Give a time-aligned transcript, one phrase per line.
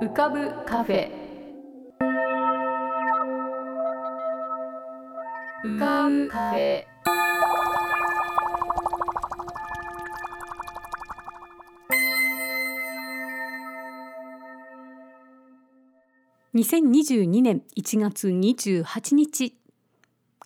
[0.00, 1.08] 浮かぶカフェ。
[5.64, 6.84] 浮かぶカフェ。
[16.54, 19.56] 2022年1月28日。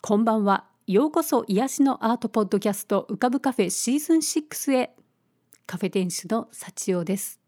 [0.03, 0.67] こんばんは。
[0.87, 4.95] ようこそ癒しのアートポッドキャスト浮かぶカフェシーズン6へ。
[5.67, 7.48] カフェ店主の幸代です。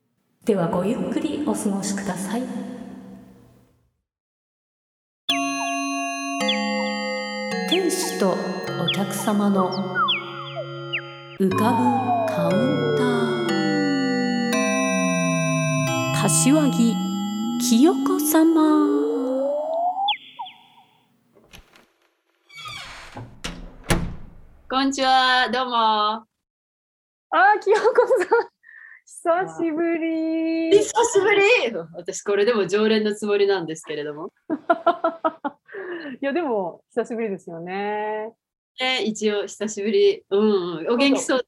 [0.43, 2.41] ではごゆっくりお過ごしください。
[7.69, 9.69] 店主とお客様の
[11.39, 11.73] 浮か
[12.25, 16.21] ぶカウンター。
[16.23, 16.95] 柏木
[17.61, 18.89] 清子様。
[24.67, 25.75] こんにちは、どうも。
[25.75, 28.50] あー、清子さん、
[29.23, 30.71] 久しぶり。
[30.71, 31.43] 久しぶり
[31.93, 34.33] 私、これでも常連のつもりなんですけれども。
[36.19, 38.33] いや、でも、久しぶりですよね。
[38.79, 40.25] ね、一応、久しぶり。
[40.27, 40.39] うん、
[40.79, 41.41] うん、お元気そう。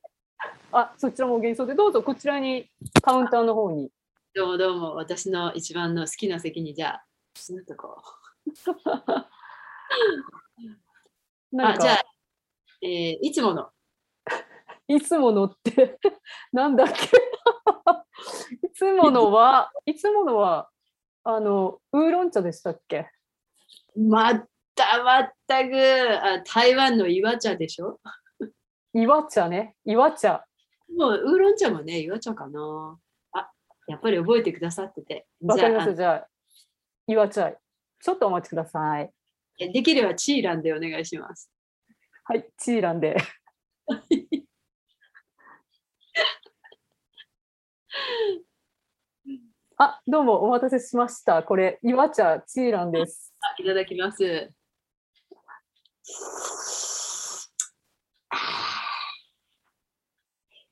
[0.71, 2.69] あ、そちらもお元気そうで、どうぞこちらに
[3.01, 3.89] カウンターの方に。
[4.35, 8.03] どうもどうも、私の一番の好きな席に、じゃあ、すっとこ
[8.45, 8.51] う。
[11.59, 12.03] あ、じゃあ、
[12.83, 13.72] えー、いつもの。
[14.87, 15.97] いつものって
[16.51, 16.93] なんだっけ
[18.67, 20.69] いつものは、いつものは、
[21.23, 23.09] あの、ウーロン茶でしたっけ？
[23.95, 25.73] まったまったく
[26.21, 27.99] あ、台湾の岩茶でしょ？
[28.93, 30.45] 岩茶ね、岩茶。
[30.95, 32.99] もう、ウーロン茶もね、岩茶かな。
[33.31, 33.51] あ、
[33.87, 35.25] やっぱり覚えてくださってて。
[35.41, 36.27] わかります、じゃあ、
[37.07, 37.51] 岩茶。
[38.01, 39.11] ちょっとお待ちください。
[39.57, 41.49] できればチーランでお願いします。
[42.25, 43.15] はい、チーランで。
[49.77, 51.43] あ、どうもお待たせしました。
[51.43, 53.33] これ、岩茶チーランです。
[53.41, 54.51] あいただきます。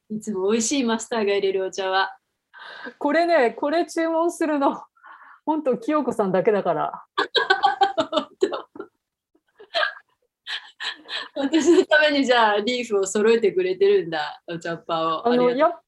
[0.09, 2.15] いつも美味しいマスターが入れるお茶は。
[2.99, 4.81] これね、これ注文するの、
[5.45, 7.05] 本当清子さんだけだから。
[11.33, 15.27] 私のためにじゃあリーフを揃えてくれてるんだ、お茶っ葉を。
[15.27, 15.81] あのありがと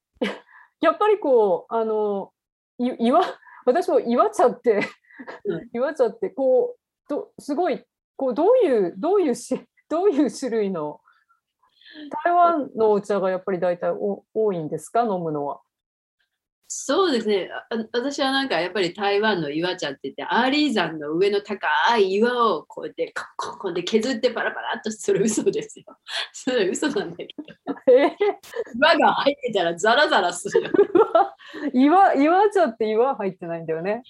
[0.84, 2.32] ややっぱりこう、あの、
[2.78, 3.22] い岩、
[3.66, 4.80] 私も岩茶って、
[5.44, 6.78] うん岩茶ってこう、
[7.08, 7.84] どすごい、
[8.16, 11.00] こう、どういう、どういうし、どういう種類の、
[12.24, 15.60] 台湾のお茶がやっぱり大体お多いんですか、飲むのは。
[16.66, 25.84] そうですねあ私はなんかやっぱり台湾の岩茶って言ってアーリー山の上の高い岩をこうやってこここで削ってパラパラっとそれ嘘ですよ。
[26.32, 27.30] それ嘘なんだけど
[27.63, 30.70] え岩が入ってたらザラザラするよ。
[31.72, 34.02] 岩、岩茶って岩入ってないんだよね。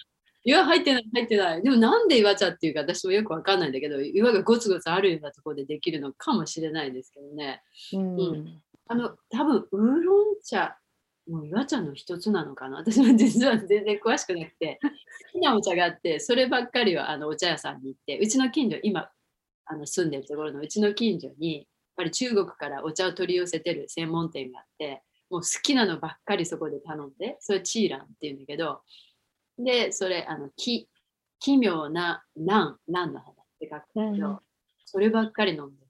[0.45, 1.63] 岩入ってない入ってない。
[1.63, 7.63] でもなんで岩茶っていうか私もよくわかんないんだけど岩がゴツゴツあるようなところでできるのかもしれないですけどね。
[7.95, 10.77] うんうんあの多分ウーロン茶
[11.27, 14.79] もう岩茶の一つなのかな私は実は全然詳しくなくて
[15.33, 19.09] 好きなお茶があってそればっかりはあのお茶屋さんに行ってうちの近所今
[19.67, 21.67] あの住んでるところのうちの近所に
[21.97, 28.83] ぱり中国からお茶を取り寄せてる専門店があってもう好きなのばっかりそこで頼んでそれチーランっていうんだけど
[29.59, 30.89] でそれあのき
[31.41, 34.39] 奇妙な蘭蘭の花って書くんだけど、うん
[34.87, 35.87] そればっかり飲んで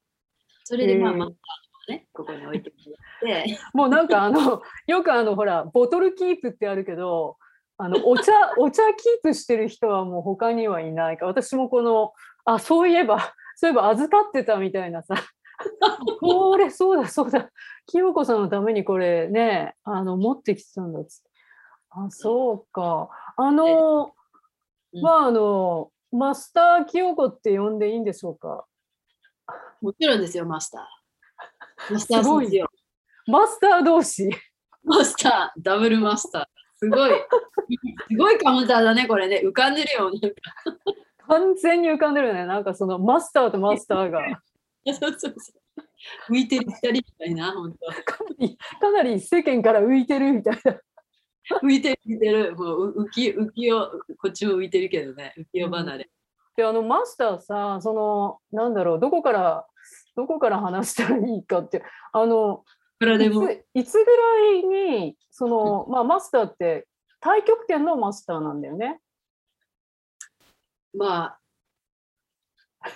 [0.62, 7.36] それでまあまあねここに置いてもらって もうなんかあの、よくあの、ほら、ボトルキープってあるけど、
[7.76, 11.26] あの、お茶、 お茶キープしてる人はもう他にはいないか。
[11.26, 12.12] 私もこの、
[12.44, 15.16] あ、そういえば、そういえば預かってたみたいなさ。
[16.20, 17.50] これ、そうだ、そうだ。
[17.86, 21.30] 清子さんのためにこれね、あの、持ってきてたんだっつって。
[21.90, 23.08] あ、そうか。
[23.36, 24.14] あの、
[24.92, 28.64] うんまあ、あの、マスター清子って呼んでいいんでしょうか？
[29.80, 31.92] もちろんですよ、マスター。
[31.94, 32.70] マスターさんですよ。
[33.26, 34.30] マスター同士。
[34.84, 36.44] マスター、ダブルマスター。
[36.76, 37.10] すごい。
[38.08, 39.40] すごいカウンターだね、これね。
[39.44, 40.10] 浮かんでるよ。
[40.10, 40.28] なんか
[41.26, 42.46] 完全に浮かんでるね。
[42.46, 44.20] なんかそのマスターとマスターが
[44.86, 45.52] そうそうそ
[46.28, 46.32] う。
[46.32, 47.86] 浮いてる二人みたいな、本当。
[48.02, 50.80] かなりかなり世間から浮いてるみたいな。
[51.62, 56.10] 浮いてる浮いてるもうう浮き浮きをこっちも浮いてるけどね浮世離れ、
[56.56, 59.66] であのマスターさそのなんだろうどこから
[60.16, 61.82] どこから話したらいいかって
[62.12, 62.64] あの
[63.00, 64.62] いついつぐらい
[65.02, 66.86] にその、まあ、マスターって
[67.20, 69.00] 太極拳のマスターなんだよね。
[70.96, 71.38] まあ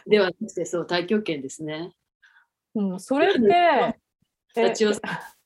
[0.06, 1.92] ではなくてそう太極拳ですね。
[2.74, 3.96] うん、それって
[4.56, 5.00] え幸男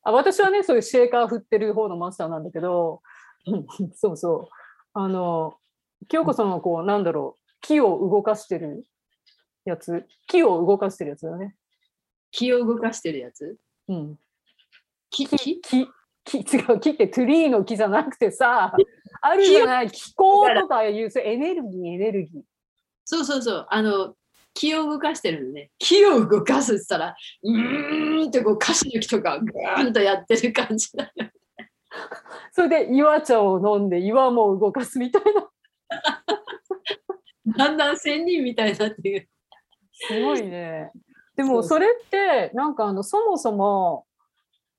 [0.04, 3.02] あ私はねそういうシェーカー振ってる方のマスターなんだけど
[3.46, 4.48] うん そうそう。
[4.94, 5.58] あの
[6.08, 8.84] 京子さんはこうなんだろう木を動かしてる
[9.64, 10.06] やつ？
[10.26, 11.56] 木を動かしてるやつだよね。
[12.30, 13.56] 気を動かしてるやつ？
[13.88, 14.18] うん、
[15.10, 15.26] 木？
[15.26, 15.60] 木木？
[15.62, 15.88] 木
[16.24, 18.72] 木違う木ってトゥリーの木じゃなくてさ
[19.20, 22.42] あるじゃない気候とかいうエネルギーエネルギー。
[23.04, 23.66] そうそうそう。
[23.68, 24.14] あの
[24.54, 31.10] 気を動かしてるのね気を動かすって言ったらうーんってこう歌詞の木とかグーンとやってる感じだよ
[32.52, 35.48] それで岩茶を飲んで岩も動かすみたいな。
[37.56, 39.28] だんだん仙人みたいになっていう
[39.92, 40.90] すごいね。
[41.36, 44.06] でもそれってなんかあのそもそも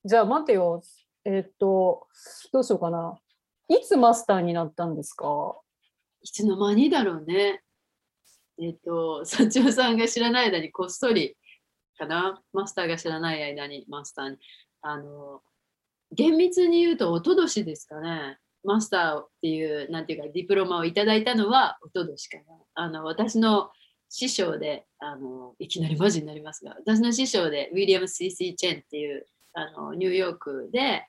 [0.05, 0.81] じゃあ待てよ
[1.25, 2.07] えっと
[2.51, 3.17] どうしようかな。
[3.69, 5.55] いつマスターになったんですか？
[6.21, 7.61] いつの間にだろうね。
[8.61, 11.35] えっ、と、幸男さんが知らない間にこっそり
[11.97, 14.37] かな、マスターが知らない間にマスターに。
[14.81, 15.41] あの、
[16.11, 18.37] 厳密に言うと、おととしですかね。
[18.63, 22.43] マスターっていう、なんていうか、ディプロマをいただいたのはおととしかな。
[22.75, 23.71] あの、私の
[24.09, 31.07] 師匠で、あの、いきなりマジになりますが、私の師匠で、ウィリアム・シーシー・チェンっていう、あの、ニューヨークで、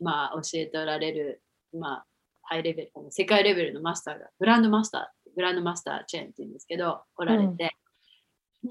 [0.00, 1.42] まあ、教えておられる、
[1.72, 2.06] まあ、
[2.42, 7.76] ハイレベル、世界レベルのマスターが、グランドマスター、グランドマスターチェーンって言うんですけど、おられて、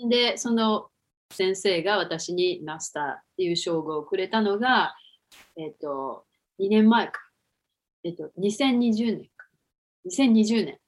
[0.09, 0.89] で、その
[1.31, 4.95] 先生が私にマスターっていう称号をくれたのが、
[5.57, 6.25] えっ、と、
[6.59, 7.19] 2年前か。
[8.03, 9.47] えっ、と、2020年か。
[10.05, 10.79] 2020年。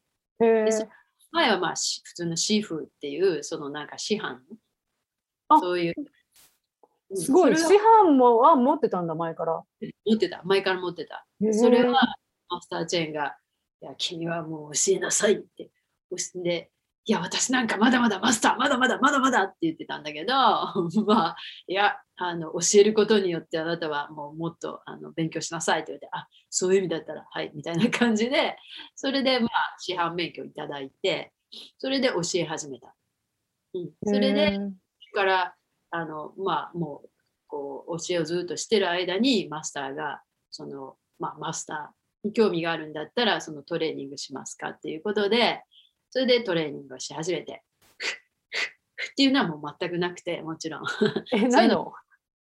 [1.31, 4.41] 前はまあ、し普通のシーフーっていう、そのなんか師範
[5.49, 5.93] あそういう。
[5.97, 6.05] うん
[7.13, 7.55] すごい。
[7.55, 9.61] 師範もは持ってたんだ前から。
[10.05, 10.41] 持ってた。
[10.43, 11.25] 前から持ってた。
[11.53, 12.01] それは
[12.49, 13.37] マスターチェーンが、
[13.85, 15.69] いや、君はもう教えなさいって。
[16.09, 16.71] 教えで、
[17.05, 20.33] いや、私なんかまだまだマスター、まだまだまだまだって言ってたんだけど、
[21.05, 21.35] まあ、
[21.67, 28.57] いや、あの教えることによってあなたはもうもっとあの勉強しなさいって言われて、あそういう意味だったら、はい、みたいな感じで、
[28.95, 31.31] それでまあ、師範免許いただいて、
[31.77, 32.95] それで教え始めた。
[33.75, 34.57] うん、それで、
[35.13, 35.55] から
[35.91, 37.09] あのまあもう
[37.45, 45.63] こう教えをずっとしてる間にマスターがその、まあ、マスターに興味があるんだったらそのトレーニングしますかっていうことで
[46.09, 47.63] それでトレーニングをし始めて。
[49.11, 50.83] っていうのはもう全くなくてもちろん。
[51.33, 51.93] え、 ないの？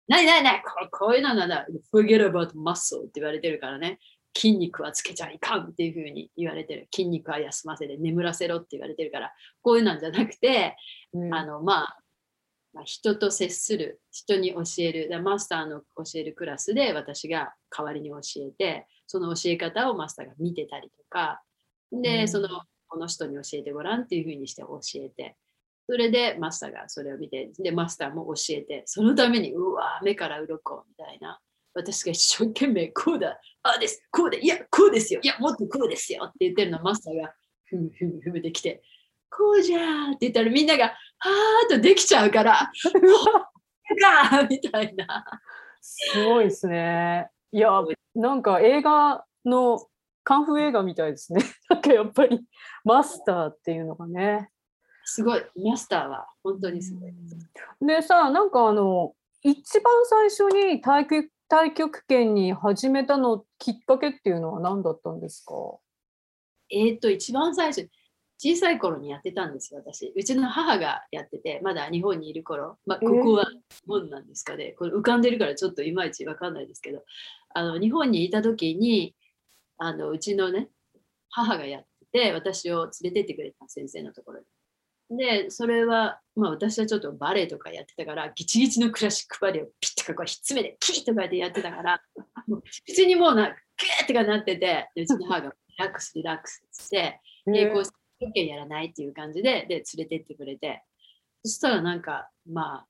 [0.07, 0.63] ないないない。
[0.63, 1.67] ここういうのなんだ。
[1.93, 3.99] forget about muscle って言われてるからね。
[4.37, 6.89] 筋肉はつけちゃいかんっていうふうに言われてる。
[6.95, 9.33] 筋肉は休ませて眠らせろって言われてるから。
[9.63, 10.77] こういうなんじゃなくて
[11.15, 11.35] うん。
[11.35, 11.99] あのまあ、
[12.75, 21.43] まあ、人と接する人に教えるだマスターの教えるクラスで私が代わりに教えてその教え方をマスターが見てたりとか。
[21.93, 22.29] で、うん。
[22.29, 22.49] その
[22.89, 25.37] この人に教えてごらんっていうふうにして教えて。
[25.87, 31.39] それでマスターがそれを見てでマスターも教えてそのためにうわ目から鱗みたいな。
[31.75, 38.83] 私が一生懸命こうだああですこうでいやこうですよいやもっとこうですよって言ってるのをマスターがふむふむふむできて
[39.37, 42.71] こうじゃーって言ったらみんながはーっとできちゃうから
[44.01, 45.25] かみたいな。
[45.81, 47.29] すごいですね。
[47.53, 47.71] いや、
[48.15, 49.87] なんか映画の
[50.23, 51.43] カンフー映画みたいですね。
[51.69, 52.41] なんかやっぱり
[52.85, 54.51] マスターっていうのがね。
[55.05, 57.13] すごい、マスターは本当にすごい。
[57.81, 65.55] でさ、なんかあの、一番最初に太極太極拳に始めたのきっかけっていうのは何だったんですか？
[66.71, 67.89] えーっと、一番最初、
[68.39, 70.13] 小さい頃にやってたんですよ、私。
[70.15, 77.05] うちの母がやってて、まだ日本にいる頃、まあ、ここは日本なんですかね、これ浮かんでるからちょっといまいちわかんないですけど、
[77.55, 79.15] あの日本にいた時に、
[79.79, 80.69] あのうちのね、
[81.31, 84.47] 母がやってて、私を連れてってくれた先生のところに。
[85.11, 92.03] で、それは、まあ私はちょっとバレエとかやってたから、ギチギチのクラシックバレエをピッとかこうひっつめて、キーとかやってやってたから、
[92.87, 97.21] 普通にもうな、グーってかなってて、でうちの母がリラックス、リラックスってして、
[98.25, 100.85] で、こう、一軒やらないっていう感じで、で、連れてってくれて、
[101.45, 102.87] そしたらなんか、まあ、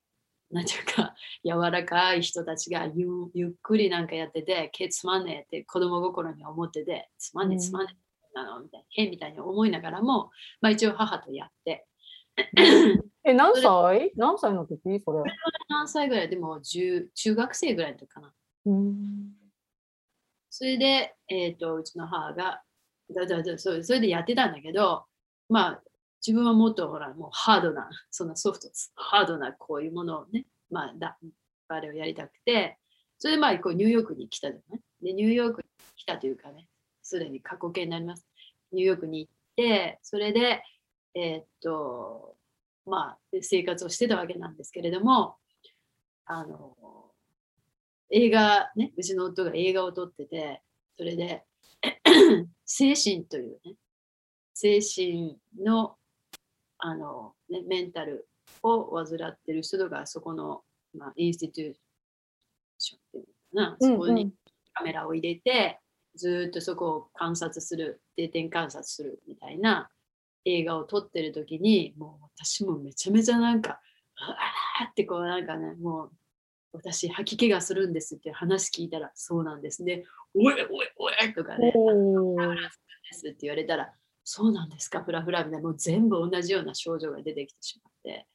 [0.51, 1.15] なんていうか、
[1.45, 11.87] 柔らかい人たちがゆゆっくりなんかやってて、けつまんねえって子供心に思ってて、つまんねえ、つまんねえなのみたいな、変みたいに思いながらも、まあ一応母とやって、
[13.25, 14.13] え、何歳？
[14.17, 15.01] 何歳の時？
[15.05, 15.33] それ。
[15.69, 16.29] 何歳ぐらい？
[16.29, 18.35] でも10中学生ぐらいの時かな。
[18.67, 19.33] うん。
[20.51, 22.63] それで、えっ、と、うちの母が、
[23.15, 25.05] だだだそれでやってたんだけど、
[25.49, 25.83] まあ、
[26.27, 31.19] 自分はもっとほら、もうハードな、そんなソフト、ハードなこういうものをね、まあ、だ
[31.69, 32.79] バレエをやりたくて、
[33.19, 34.81] それでまあ、こうニューヨークに来たじゃない？
[35.03, 36.67] で、ニューヨークに来たというかね、
[37.03, 38.27] すでに過去形になります。
[38.73, 40.63] ニューヨークに行って、それで、
[41.15, 42.37] えーっと、
[42.87, 45.37] まあ、生活をしてたわけなんですけれども、
[46.27, 46.77] あの、
[48.11, 50.63] 映画、ね、うちの夫が映画を撮ってて、
[50.97, 51.45] それで、
[52.65, 53.75] 精神というね、
[54.65, 55.97] 精神の、
[56.79, 58.27] あの、ね、メンタル
[58.63, 60.63] を患ってる人とか、そこの、
[60.97, 61.75] まあ、インスティテュー
[62.79, 64.33] ションっていうのかな、そこに
[64.73, 65.81] カメラを入れて、
[66.15, 69.91] ずーっとそこを観察する、定点観察するみたいな
[70.47, 73.83] 映画を撮ってる時に、もう私もめちゃめちゃなんか、
[74.17, 76.13] あーってこうなんかね、もう
[76.73, 79.85] 私吐き気がするんですって話聞いたら、そうなんです。
[79.85, 80.05] ね。
[80.35, 82.41] おいおいおいとかね、おー。
[82.41, 82.71] フラフラで
[83.13, 83.93] すって言われたら、
[84.25, 88.27] そうなんですか、フラフラみたいな、もう全部同じような症状が出てきてしまって。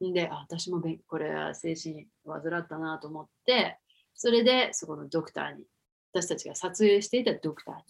[0.00, 3.78] で、私もこれは精神患ったなと思って、
[4.14, 5.64] それでそこのドクターに、
[6.12, 7.82] 私たちが撮影していたドクターに、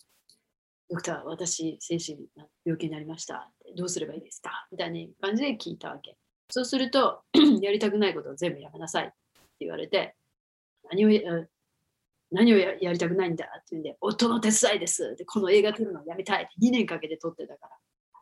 [0.90, 2.26] ドクター、私、精神
[2.64, 3.50] 病気になりました。
[3.76, 4.66] どうすればいいですか？
[4.72, 6.16] みたいな感じで聞いたわけ。
[6.50, 7.22] そうすると、
[7.60, 9.14] やりたくないことを全部やめなさいって
[9.60, 10.14] 言われて、
[10.90, 11.08] 何を
[12.34, 13.44] 何をやりたくないんだ？
[13.44, 15.14] って言うんで、夫の手伝いです。
[15.16, 17.68] で、この映画撮るのをやめたいって2年かけて撮ってたか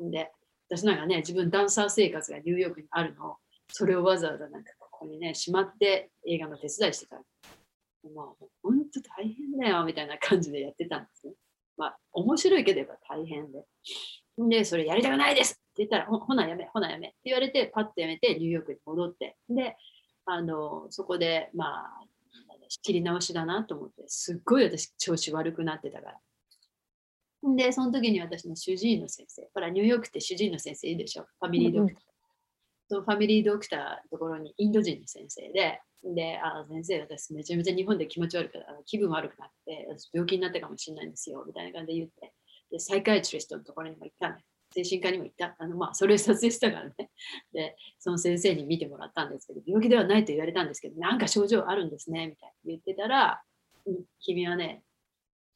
[0.01, 0.11] ら。
[0.11, 0.31] で、
[0.69, 3.37] 私なんかね、自分ダンサー生活がニューヨークにあるのを、
[3.69, 7.17] それをわざわざなんかここにね、しまって映画の手伝いしてた。
[8.15, 11.35] もう本当大変だよみたいな感じでやってたんですね。
[11.77, 13.65] まあ、面白いければ大変で。
[14.39, 19.77] で、それやりたくないですって言ったら、ほほなやめ、ほなやめって言われて、パッとやめてニューヨークに戻って、で、
[20.25, 22.05] あの、そこで、まあ、
[22.81, 26.21] 切り直しだなと思って、すっごい私調子悪くなってたから。
[27.57, 32.03] で、その時に私の主治医の先生、ほら、ニューヨークって主治医の先生いいでしょ、ファミリードクター。
[32.89, 42.33] そのファミリードクターのところにインド人の先生で、で、あ先生、私めちゃめちゃ日本で気持ち悪くあの気分悪くなって、私病気になったかもしれないんですよ、みたいな感じで言って、
[42.71, 44.52] で、サイカイトリストのところにも行ったんです。
[44.73, 45.55] 精神科にも行った。
[45.59, 46.95] あの、まあ、それを撮影したからね。
[47.53, 53.43] で、その先生に見てもらったんですけど、病気ではないと言われたんですけど、なんか症状あるんですね、みたいな言ってたら、
[54.21, 54.85] 君はね、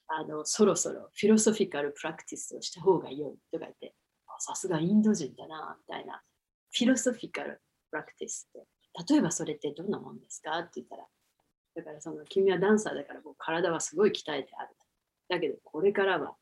[0.08, 3.94] あの、そろそろフィロソフィカルプラクティスをした方が良いとか言って、
[4.38, 6.22] さすがインド人だな、みたいな。
[6.70, 10.58] フィロソフィカルプラクティスって、例えばそれってどんなもんですか？
[10.58, 11.06] って言ったら、
[11.76, 14.74] だからその君はダンサーだからもう体はすごい鍛えてある。
[15.28, 16.36] だけどこれからは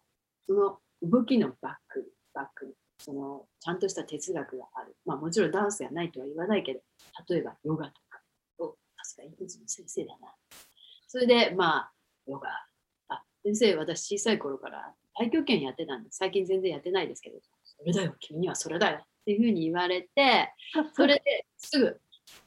[0.47, 4.97] その動きのバック、バックにそのちゃんとした哲学がある。
[5.05, 6.81] まあもちろんダンスがないとは言わないけど、
[7.29, 8.21] 例えばヨガとか、
[8.59, 10.35] おさすがインド人の先生だな。
[11.07, 11.93] それでまあ
[12.27, 12.49] ヨガ。
[13.09, 20.53] あ、先生、私小さい頃から太極拳やってたんで、最近全然やってないですけど、それだよ、君にはそれだよっていうふうに言われて、
[20.95, 22.01] それですぐ、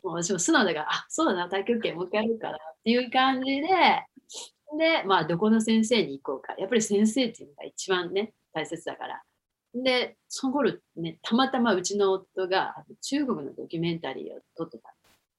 [0.03, 3.67] もう私も素直だから、あ、そうだな、太極拳もう一回やるからっていう感じで、
[4.77, 6.53] で、まあ、どこの先生に行こうか。
[6.57, 9.23] やっぱり先生っていうのが一番ね、大切だから。
[9.83, 14.93] で、その頃ね、たまたまうちの夫が中国のドキュメンタリーを撮ってた。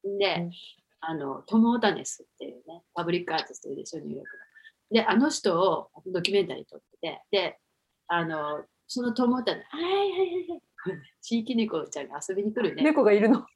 [0.04, 0.50] で、うん
[1.00, 4.30] あの、トム・オタネスっていうね、パブリックアーティストいるでしょ、ニューヨーク
[4.94, 5.00] の。
[5.00, 7.58] で、あの人をドキュメンタリー撮ってて、で、
[8.08, 10.60] あの、そのトム・オタネス、はいはいはいはい、
[11.20, 12.82] 地域猫ちゃんが遊びに来るね。
[12.82, 13.46] 猫がいるの。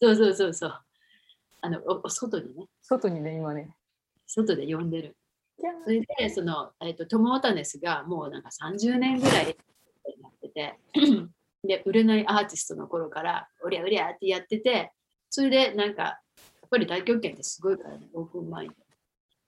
[0.00, 0.82] そうそうそうそう。
[1.60, 3.74] あの、おお外にね、外にね、今ね。
[4.26, 5.16] 外で呼んでる。
[5.84, 9.56] それで、その、えっ、と、トム・オタネスがもうなんか30年ぐらい
[10.58, 11.28] てて、
[11.64, 14.92] で、売れないアーティストの頃から、おりゃおりゃってやってて、
[15.30, 16.18] それでなんか、や
[16.66, 18.74] っぱり大極拳ってすごいからね、オープンマインド。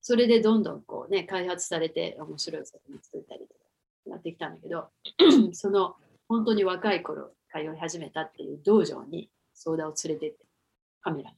[0.00, 3.60] それでどんどんこうね、開発されて面白い作品作ったりとか
[4.06, 4.88] やってきたんだけど、
[5.52, 5.96] その
[6.28, 10.38] 本当に若い頃通い始めたっていう道場に相談を連れてって、
[11.02, 11.36] カメラに。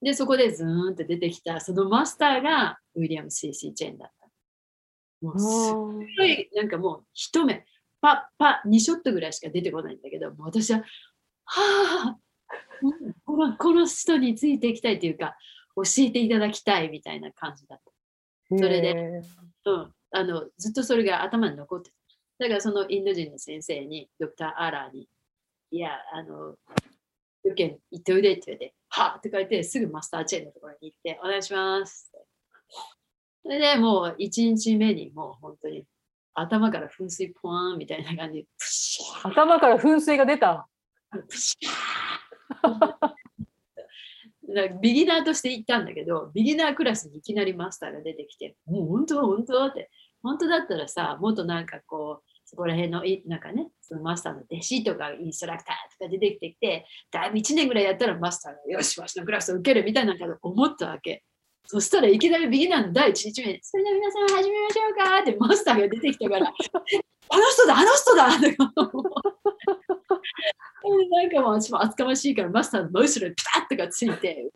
[0.00, 4.22] で、そこでズーンって出てきた、そのマスターがウィリアム・シーシー・チェーンだった。
[5.20, 7.64] もうすごい、なんかもう一目、
[8.02, 10.84] パッパッ、2ショットぐらいしか出てこないんだけど、私は、は
[12.08, 12.18] あ、
[12.82, 15.36] うんこのこの人についていきたいというか、
[15.76, 18.58] 教えていただきたいみたいな感じだった。
[18.58, 19.22] それで
[19.64, 21.96] うん、あのずっとそれが頭に残ってた。
[22.40, 25.08] だからそのインド人の先生に、ドクター・アーラーに、
[25.70, 26.56] いや、あの、
[27.44, 32.10] よけ行っておいでって言われて、はあって書いて、すぐマスターチェーンのところに行って、お願いします。
[33.42, 35.84] それでもう1日目にもう本当に
[36.34, 40.68] 頭から噴水ポワーンみたいな感じで、プシャー頭から噴水が出た。
[44.54, 49.90] だ ビギナーとして行ったんだけど、ビギナークラスにいきなりマスターが出てきて、もう本当、本当って、
[50.22, 61.24] 本当だったらさ、もっとなんかこう、そこら辺のいなんかね、そのマスターの弟子とかインストラクターとか出てきてきて、だいぶ1年ぐらいやったらマスターがよし、わしのクラスを受けるみたいなこと思ったわけ。
[61.72, 66.52] そしたらいきなりビギナーの第一日目、それでは皆さん始めましょうかってマスターが出てきたから、
[67.30, 68.66] あの人だ、あの人だってな
[71.22, 74.52] んかもう私も厚かましいからマスターの後ろにピタッとかついて、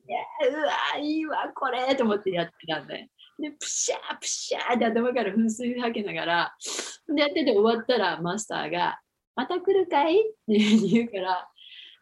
[0.50, 3.08] うわ、いいわ、これと思ってやってたんで。
[3.38, 6.54] で、プシャープシャーって頭から噴水吐きながら、
[7.08, 9.00] でやってて終わったらマスターが、
[9.34, 10.20] また来るかい？
[10.20, 11.48] っていうふうに言うから、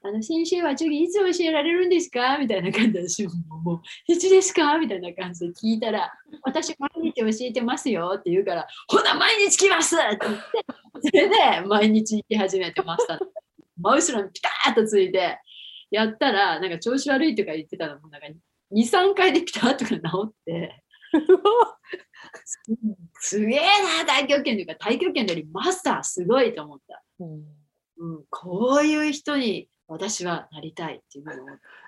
[0.07, 2.37] あの先生は次いつ教えられるんですか？
[2.37, 3.33] みたいな感じで私も
[3.63, 4.77] もういつですか？
[4.79, 10.41] みたいな感じで聞いたら私毎日教えてますよって言うからほな毎日来ますって言って
[11.01, 11.29] それ
[11.63, 13.19] で毎日行き始めてました。
[13.81, 15.39] 真後ろにピタッとついて
[15.91, 18.27] やったらなんか調子悪いとか言ってたのもなんか
[18.75, 20.83] 23回でピタッとか治って。
[23.21, 23.61] すげえ
[24.05, 27.45] な太極拳というか太極拳よりマスターすごいと思った、うん。
[27.97, 31.37] うん、こういう人に私はなりたいっていうのを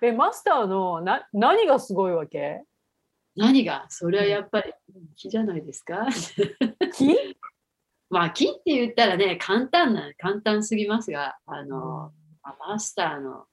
[0.03, 2.63] えマスターのな何がすごいわけ？
[3.37, 3.87] 何が？
[3.89, 4.73] それはやっぱり
[5.17, 6.07] 木じゃないですか？
[6.95, 7.17] 木
[8.11, 12.13] まあ木って言ったらね簡単な簡単すぎますがあの、
[12.43, 13.47] まあマスターの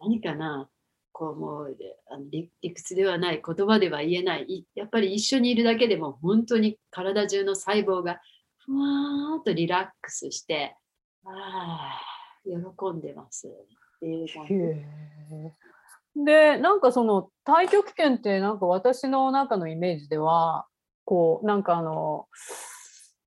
[0.00, 0.68] 何かな
[1.12, 1.76] こうもう
[2.10, 8.20] あの理理屈ではない言葉では言えないいやっぱり一緒にいるだけでも本当に体中の細胞が
[8.58, 10.76] ふわーっとリラックスして
[11.24, 12.15] ああ
[12.46, 13.48] 喜んでます。
[13.48, 20.66] っていう感じでなんかその太極拳ってなんか私の中のイメージでは
[21.04, 22.26] こうなんかあの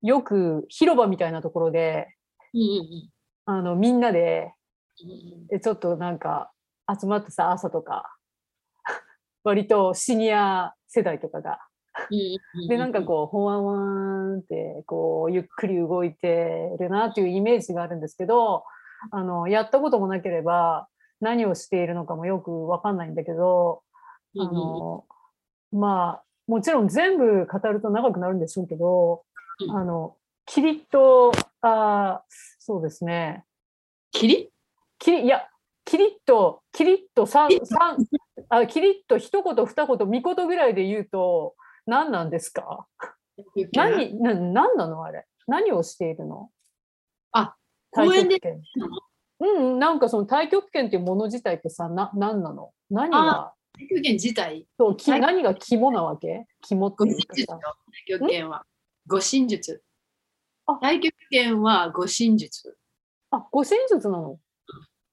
[0.01, 2.07] よく広場みたいなところで
[3.45, 4.53] あのみんなで
[5.51, 6.51] うちょっとなんか
[6.89, 8.15] 集まってさ朝とか
[9.43, 11.59] 割とシニア世代とかが。
[12.69, 13.77] でなんかこうほわんわー
[14.37, 18.63] んってこうゆっくり動いてるなっていうイメージがあるんですけど
[19.11, 20.87] あのやったこともなければ
[21.21, 23.81] 何をしているのかもよくわかんないんだけど
[24.37, 25.05] あの
[25.71, 29.23] まあもちろん全部語ると長くなるんでしょうけど
[29.61, 29.71] うん。
[29.77, 31.31] あのキリッと
[31.61, 33.43] あーそうですね。
[34.11, 34.49] 霧
[34.97, 35.47] キリいや
[35.85, 37.97] キリッとキリッと三三
[38.49, 42.87] あキリッと一言二言三言ぐらいで言うと何なんですか？
[43.73, 45.25] 何な何なのあれ？
[45.47, 46.49] 何をしているの？
[46.53, 46.58] あ
[47.91, 48.61] 太公園で極拳
[49.41, 52.71] うんうんなんかその太極拳っていうもの自体ってさな何なの？
[52.89, 53.53] 何が？
[53.73, 54.67] 太極拳自体？
[54.77, 56.45] そうきはい何が肝なわけ？
[56.61, 57.57] 肝っていうか太
[58.07, 58.63] 極拳は。
[59.07, 59.81] 護身術。
[60.65, 60.75] あ。
[60.75, 62.77] 太極拳は護身術。
[63.31, 64.37] あ護身術なの？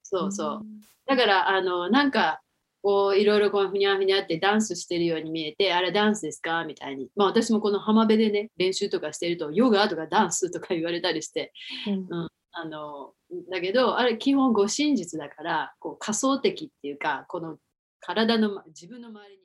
[0.03, 0.63] そうそう。
[1.07, 2.41] だからあのなんか
[2.83, 6.65] こういろいろこうふにゃふにゃってダンスしてるように見えてあれダンスですか？
[6.65, 7.09] みたいに。
[7.15, 11.53] まあ私もこの浜辺でね練習とかしてるとヨガとかダンスとか言われたりして。
[11.87, 11.91] う
[12.25, 12.29] ん
[12.59, 13.13] あの
[13.51, 17.59] だけどあれ基本護身術だからこう仮想的っていうかこの
[18.01, 19.43] 体のま自分の周りに。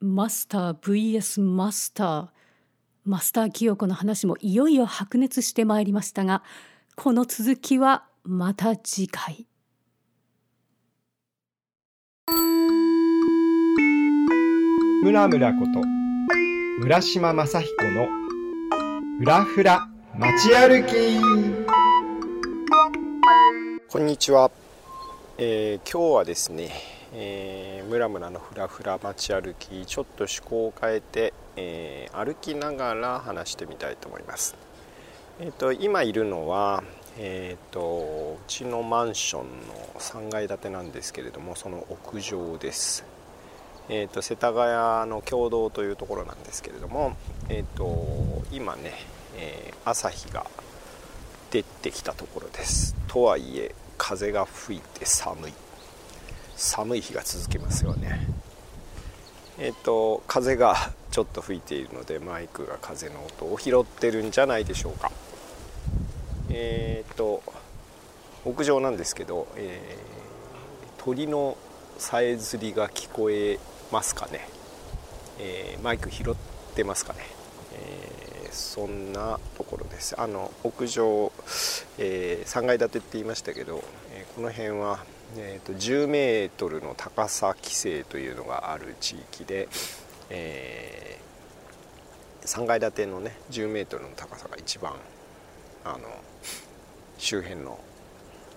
[0.00, 2.28] マスター vs マスター
[3.06, 6.42] マスター清子の話もいよいよ白熱してまいりましたが
[6.96, 9.46] この続きはまた次回。
[15.02, 15.80] ムラムラこと
[16.80, 18.06] 村島正彦の
[19.18, 21.63] フラフラ街歩き
[23.94, 24.50] こんにちは、
[25.38, 26.72] えー今日はですね、
[27.12, 34.56] えー、村々のふらふら街歩きちょっと趣向を変えて、えー歩きながら話してみたいと思います。
[35.38, 36.82] えー、と今いるのは、
[37.18, 43.04] えー、とうちのマンションの3階建てなんですけれどもその屋上です。
[43.88, 47.16] えー、と世田谷の共同というところなんですけれども、
[47.48, 48.90] えー、と今ね、
[49.36, 50.44] えー朝日が
[51.52, 55.52] 出てきたところですとはいえ風が吹いて寒い。
[56.56, 58.26] 寒い日が続きますよね。
[59.58, 60.76] えっ、と風が
[61.10, 65.10] ちょっと吹いているのでマイクが風の音を拾ってるんじゃないでしょうか。
[66.50, 67.42] えっ、と
[68.44, 70.14] 屋上なんですけど、えー
[71.04, 71.58] 鳥の
[71.98, 73.58] さえずりが聞こえ
[73.92, 74.48] ますかね、
[75.38, 76.34] えーマイク拾っ
[76.74, 77.18] てますかね、
[78.54, 80.18] そんなところです。
[80.20, 81.32] あの屋上、
[81.98, 85.04] え3階建てって言いましたけど、えーこの辺は、
[85.36, 89.68] えーと10メートルの高さ規制というのがある地域で、
[90.30, 91.18] え
[92.44, 94.92] 3階建てのね10メートルの高さが一番
[95.84, 95.98] あの
[97.18, 97.78] 周辺の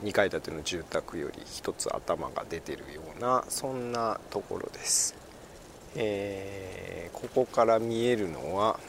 [0.04, 5.16] 2階建ての住宅より1つ頭が出てるようなそんなところです、
[5.96, 8.80] えーここから見えるのは、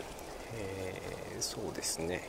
[0.55, 0.88] えー
[1.41, 2.23] そうですね。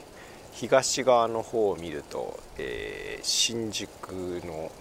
[0.54, 4.12] 東側の方を見ると、えー新宿
[4.46, 4.72] の、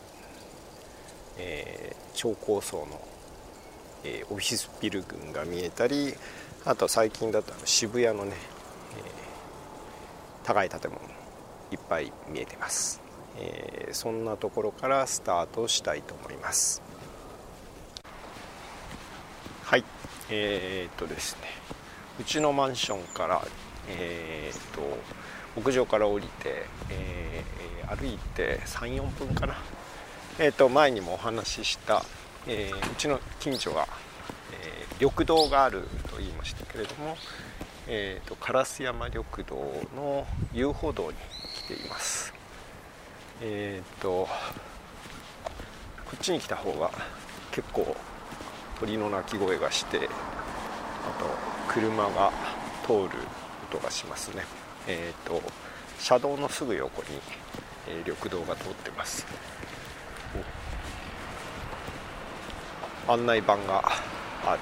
[1.38, 3.00] えー超高層の、
[4.04, 6.14] えーオフィスビル群が見えたり
[6.64, 8.34] あと最近だとあの渋谷のね、え
[10.44, 10.96] 高い建物
[11.70, 13.00] いっぱい見えてます、
[13.38, 16.82] えーそんなところからスタートしたいと思います。
[19.62, 19.84] はい。
[20.30, 21.48] えー、っとですね。
[22.20, 23.42] うちのマンションから
[23.88, 24.80] えー、っと
[25.60, 29.56] 屋上から降りて、えー歩いて34分かな。
[30.38, 32.04] えー、と前にもお話しした、
[32.46, 33.88] えーうちの近所が、
[34.62, 37.16] えー緑道があると言いましたけれども、
[37.86, 39.56] えー、と烏山緑道
[39.96, 41.16] の遊歩道に
[41.54, 42.34] 来ています。
[43.40, 44.28] えっ、と
[46.10, 46.90] こっちに来た方が
[47.52, 47.96] 結構
[48.80, 50.00] 鳥の鳴き声がしてあ
[51.20, 51.26] と
[51.68, 52.32] 車が
[52.86, 53.08] 通る
[53.70, 54.44] 音がしますね。
[54.86, 55.42] えっ、と
[55.98, 57.20] 車道のすぐ横に、
[57.88, 59.26] えー緑道が通ってます。
[63.08, 63.82] 案内板が
[64.44, 64.60] ある、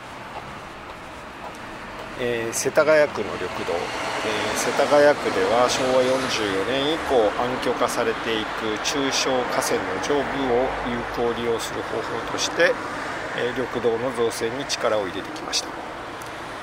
[2.20, 12.72] えー世田谷区の緑道、えー世田谷区では昭和44年以降暗渠化されていく中小河川の上部を有効利用する方法として、
[13.36, 15.85] えー緑道の造成に力を入れてきました。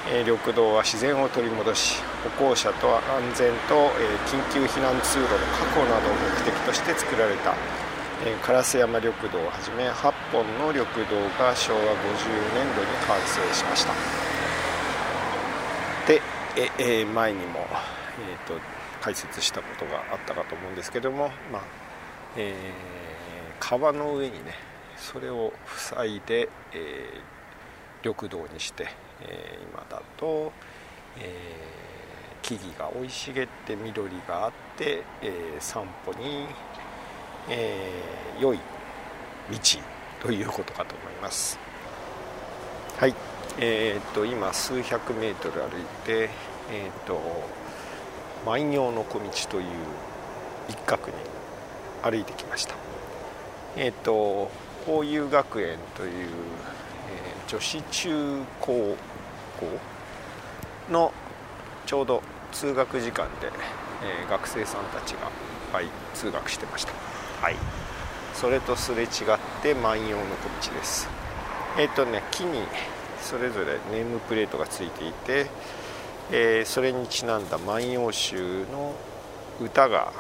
[0.06, 3.04] 緑道は自然を取り戻し歩行者と安
[3.36, 3.90] 全と、
[4.28, 7.56] 緊急避難通路の確保などを目的として作られた、
[8.44, 11.86] 烏山緑道をはじめ8本の緑道が昭和50
[12.54, 13.94] 年度に完成しました。
[16.08, 16.22] で、
[16.58, 17.66] ええ前にも、
[18.20, 18.60] えーと
[19.02, 21.62] 解説したことがあったかと思うんですけども、まあ
[22.38, 22.56] えー
[23.60, 24.54] 川の上にね
[24.98, 28.88] それを塞いで、えー緑道にして、
[29.24, 30.52] えー今だと、
[31.18, 31.84] えー
[32.44, 36.46] 木々が生い茂って緑があって、えー散歩に、
[37.50, 38.60] えー良い
[39.52, 39.58] 道
[40.22, 41.60] ということかと思います。
[42.98, 43.16] はい。
[43.60, 46.30] えー、と今数百メートル歩いて
[46.72, 47.20] えー、と
[48.46, 49.66] 万葉の小道という
[50.70, 51.14] 一角に
[52.02, 52.76] 歩いてきました。
[53.76, 54.50] えっ、と
[54.86, 56.30] 法友学園という、
[57.48, 58.98] 女子中高
[59.60, 59.68] 校
[60.92, 61.12] の
[61.86, 63.48] ちょうど通学時間で、
[64.04, 65.32] えー学生さんたちがいっ
[65.72, 66.94] ぱい通学してました。
[67.42, 67.56] はい。
[68.34, 69.10] それとすれ違っ
[69.62, 70.18] て万葉の
[70.62, 71.08] 小道です。
[71.78, 72.60] えっ、とね木に
[73.22, 75.48] それぞれネームプレートがついていて、
[76.32, 78.94] えーそれにちなんだ「万葉集」の
[79.62, 80.12] 歌が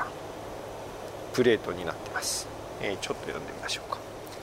[1.33, 2.47] プレートになってます、
[2.81, 3.97] えちょっと読んでみましょうか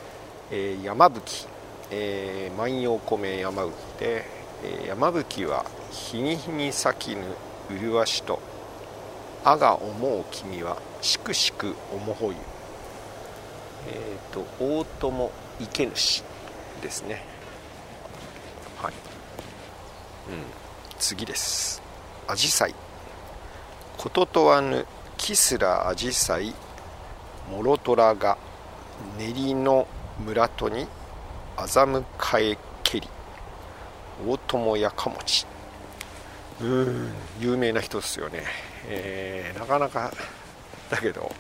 [0.51, 1.47] 「え山吹」
[1.91, 4.25] えー万葉米山吹で、
[4.65, 7.23] えー山吹は日に日に咲きぬ
[7.71, 8.41] 麗しと
[9.45, 12.37] あが思う君はしくしく思ほゆ。
[13.89, 16.23] えっ、と大友池主
[16.83, 17.25] ですね。
[18.83, 18.97] はい、うん、
[20.99, 21.83] 次です。
[22.29, 22.75] アジサイ。
[23.97, 26.55] こととわぬキスラアジサイ
[27.51, 28.39] モロトラが
[29.19, 29.87] 練りの
[30.25, 30.87] 村とに
[31.63, 33.09] あざむかえけり
[34.27, 35.47] 大友やかもち。
[36.63, 38.45] うん有名な人ですよね、
[38.87, 40.11] えーなかなか
[40.91, 41.33] だけど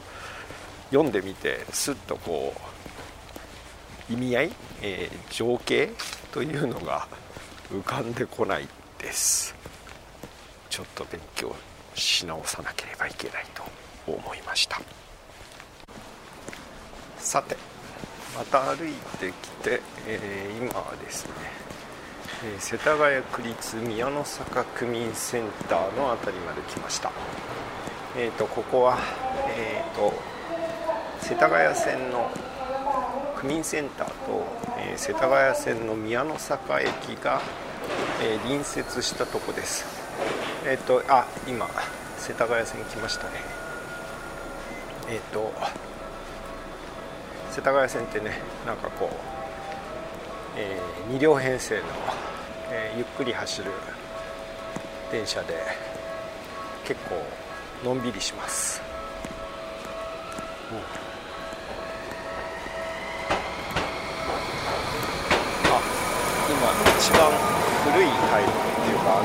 [0.90, 2.54] 読んでみてすっとこ
[4.08, 4.52] う意味合い、
[4.82, 5.90] えー情景
[6.32, 7.06] というのが
[7.70, 9.54] 浮かんでこないです。
[10.68, 11.54] ちょっと勉強
[11.94, 13.62] し直さなければいけないと
[14.06, 14.80] 思いました。
[17.18, 17.56] さて
[18.36, 21.32] また歩いてきて、えー今はですね、
[22.44, 27.10] えー世田谷区立宮の坂区民センターの辺りまで来ました。
[28.16, 28.98] えー、とここは、
[29.48, 30.12] えー、と
[31.20, 32.30] 世田谷線の
[33.36, 34.46] 区民センターと、
[34.78, 36.88] えー世田谷線の宮の坂駅
[37.22, 37.40] が、
[38.22, 39.84] えー隣接したとこです。
[40.66, 41.68] えっ、とあ今
[42.18, 43.32] 世田谷線来ましたね。
[45.08, 45.52] えっ、と
[47.50, 49.10] 世田谷線ってねなんかこう、
[50.56, 51.82] え2両編成の、
[52.70, 53.72] えーゆっくり走る
[55.10, 55.54] 電車で
[56.84, 57.16] 結構
[57.84, 58.80] のんびりします、
[60.70, 60.78] うん。
[65.72, 65.80] あ
[66.48, 66.56] 今
[66.98, 67.32] 一番
[67.92, 68.52] 古いタイプっ
[68.84, 69.22] ていうかあ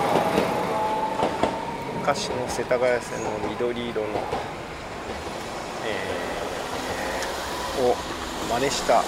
[1.93, 4.07] の昔の世田谷線の緑色の、
[5.85, 6.25] えー
[7.75, 8.14] を
[8.49, 9.01] 真似した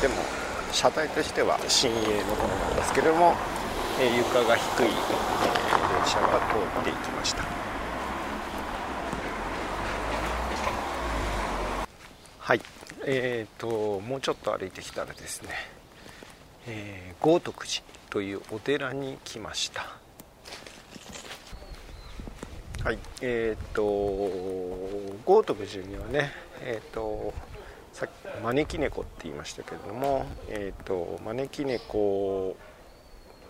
[0.00, 0.14] でも
[0.72, 3.34] 車体としては新鋭のものなんですけれども、
[4.00, 4.92] えー床が低い、えー
[5.88, 7.42] 電車が通っていきました。
[12.38, 12.60] はい。
[13.04, 15.48] えー、ともうちょっと歩いてきたらですね、
[16.66, 19.86] えー豪徳寺というお寺に来ました。
[22.84, 22.98] はい。
[23.22, 23.82] えっ、と
[25.24, 26.30] 豪徳寺にはね
[26.62, 27.34] えっ、と
[27.98, 32.56] さっき招き猫って言いましたけれども、えー、と招き猫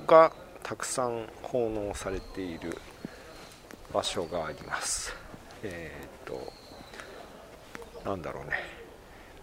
[0.06, 0.32] が
[0.62, 2.78] たくさん奉納されている
[3.92, 5.14] 場所があります。
[5.62, 8.52] えっ、となんだろうね。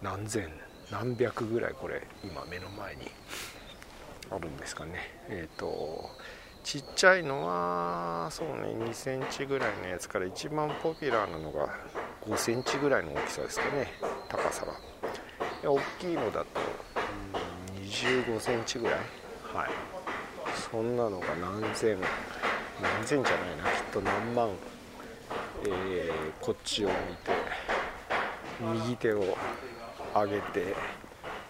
[0.02, 0.50] 何千
[0.90, 3.02] 何百ぐらいこれ今目の前に
[4.32, 4.94] あるんですかね。
[5.28, 6.10] えっ、と
[6.64, 11.68] ちっちゃいのはそうね2センチぐらいのやつから一番ポピュラーなのが
[12.22, 13.92] 5センチぐらいの大きさですかね。
[14.28, 14.95] 高さがで
[15.64, 16.46] 大きいのだと
[17.76, 18.94] うん25センチぐらい。
[19.54, 19.70] はい。
[20.70, 21.98] そんなのが何千
[22.82, 23.64] 何千じゃないな。
[23.64, 24.50] きっと何万、
[25.64, 27.32] えーこっちを見て
[28.84, 29.36] 右手を
[30.14, 30.74] 上げて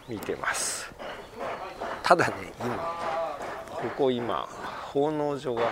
[0.08, 0.90] 見てます。
[2.02, 2.76] ただね今
[3.68, 4.48] ここ今
[4.92, 5.70] 奉納所が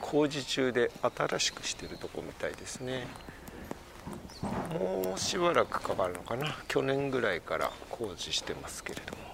[0.00, 3.06] 工事中で新しくしてるとこみたいですね
[4.70, 6.54] もうしばらくかかるのかな。
[6.68, 9.30] 去年ぐらいから工事してますけれども。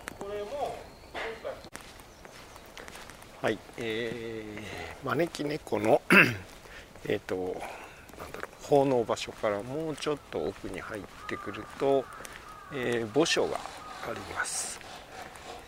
[3.43, 6.01] はいえー、招き猫の
[7.07, 7.37] えっと
[8.19, 12.05] なんだろう奉納場所からもうちょっと奥に入ってくると、
[12.73, 13.61] えー墓所があ
[14.13, 14.81] ります、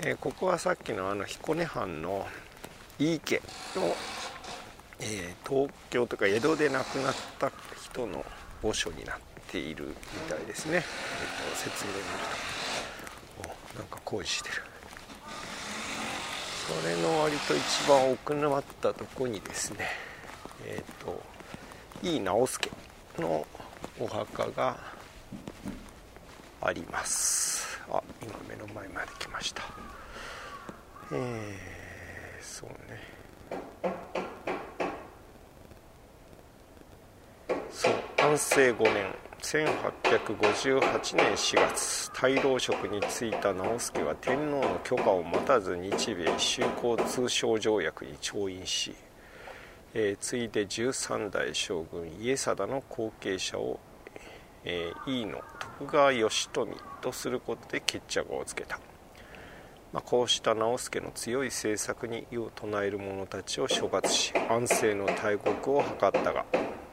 [0.00, 2.26] えーここはさっきのあの彦根藩の
[2.98, 3.40] 井伊家
[3.76, 3.94] の、
[5.00, 7.52] えー東京とか江戸で亡くなった
[7.84, 8.24] 人の
[8.60, 9.94] 墓所になっているみ
[10.28, 10.82] たいですね、えー
[11.50, 12.06] と説明を見る
[13.42, 13.76] と。
[13.76, 14.56] おなんか工事してる。
[16.68, 19.86] それの割と一番奥まったとこにですね
[20.66, 21.18] えっ、と
[22.02, 22.70] 井伊直弼
[23.18, 23.46] の
[23.98, 24.76] お墓が
[26.60, 27.80] あります。
[27.90, 29.62] あ今目の前まで来ました。
[31.12, 33.18] えー、そうね。
[37.70, 39.27] そう安政5年。
[39.40, 48.94] 1858年4月大老職に就いた直弼は天皇の許可を待たず日米修好通商条約に調印し、
[49.94, 53.78] えー次いで13代将軍家定の後継者を、
[54.64, 58.80] えーの徳川義富とすることで決着をつけた、
[59.92, 66.44] まあ、こうした直弼の強い政策に異を唱える者たちを処罰し安政の大国を図ったが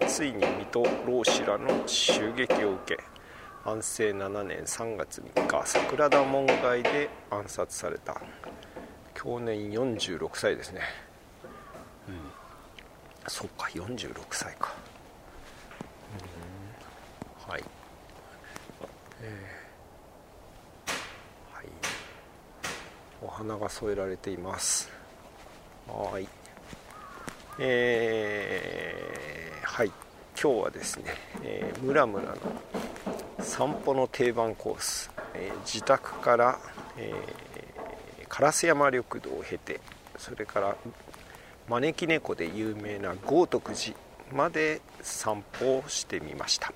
[0.07, 3.03] ついに水戸老子らの襲撃を受け
[3.65, 8.21] 安政7年3月3日桜田門外で暗殺された。
[9.15, 10.81] 去年46歳ですね。
[12.07, 12.31] うん。
[13.27, 14.75] そっか46歳か。
[17.47, 17.51] うん。
[17.51, 17.63] はい。
[19.23, 20.91] えー。
[21.55, 21.65] はい。
[23.23, 24.91] お花が添えられています。
[25.87, 26.27] はーい。
[27.57, 29.54] えー。
[30.45, 31.05] 今日はですね、
[31.41, 32.35] えー、村々の
[33.39, 36.59] 散歩の定番コース、えー自宅から、
[36.97, 39.79] えー烏山緑道を経て
[40.17, 40.75] それから
[41.67, 43.95] 招き猫で有名な豪徳寺
[44.31, 46.71] まで散歩をしてみました。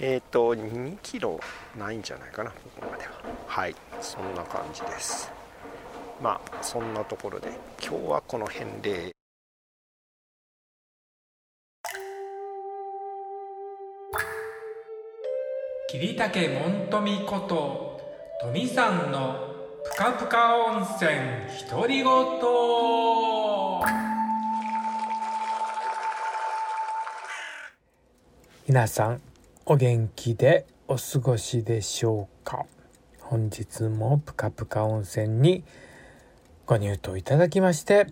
[0.00, 1.38] えっ、と2キロ
[1.78, 3.10] ないんじゃないかなここまでは。
[3.46, 5.30] はいそんな感じです。
[6.20, 7.48] まあそんなところで
[7.80, 9.15] 今日はこの辺で。
[15.88, 18.00] 桐竹門富こと
[18.40, 21.12] 富さんのぷかぷか温泉
[21.70, 22.04] 独り言
[28.66, 29.20] 皆さん
[29.64, 32.66] お元気でお過ごしでしょうか？
[33.20, 35.62] 本日もぷかぷか温泉に
[36.66, 38.08] ご入湯いただきまして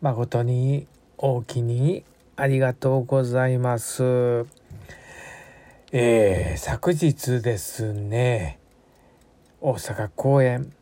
[0.00, 0.86] 誠に
[1.18, 2.04] 大きに
[2.36, 4.46] ありがとうございます。
[5.92, 8.60] えー、昨日ですね
[9.60, 10.72] 大阪公演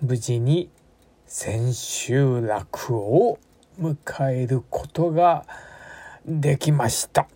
[0.00, 0.70] 無事に
[1.26, 3.40] 千秋楽を
[3.80, 5.44] 迎えることが
[6.24, 7.26] できました。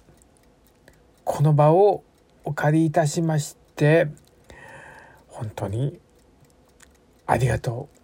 [1.25, 2.05] この場を
[2.45, 4.07] お借りいたしまして
[5.27, 5.99] 本当に
[7.27, 7.99] ありがとう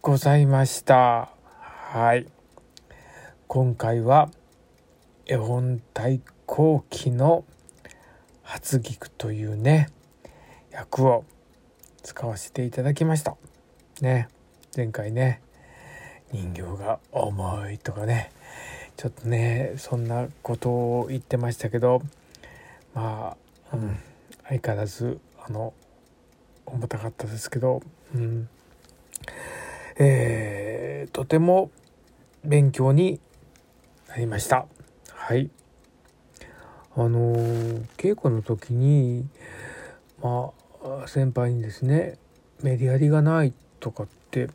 [0.00, 1.30] ございました。
[1.60, 2.26] はい。
[3.46, 4.30] 今回は
[5.26, 7.44] 絵本対抗期の
[8.42, 9.88] 初菊というね
[10.70, 11.24] 役を
[12.02, 13.36] 使わせていただきました。
[14.00, 14.28] ね。
[14.76, 15.40] 前回ね
[16.32, 18.32] 人形が重いとかね
[18.96, 22.02] ちょっとねそんなことを言ってましたけど
[22.94, 23.36] ま
[23.70, 23.98] あ、うん、
[24.48, 25.74] 相変わらずあの
[26.66, 27.82] 重たかったですけど、
[28.14, 28.48] うん。
[29.96, 31.70] えー、とても
[32.44, 33.20] 勉強に
[34.08, 34.66] なりました。
[35.10, 35.50] はい。
[36.94, 37.34] あの
[37.96, 39.26] 稽古の時に
[40.22, 40.50] ま
[41.04, 42.18] あ先輩にですね
[42.62, 44.48] メディアリがないとかって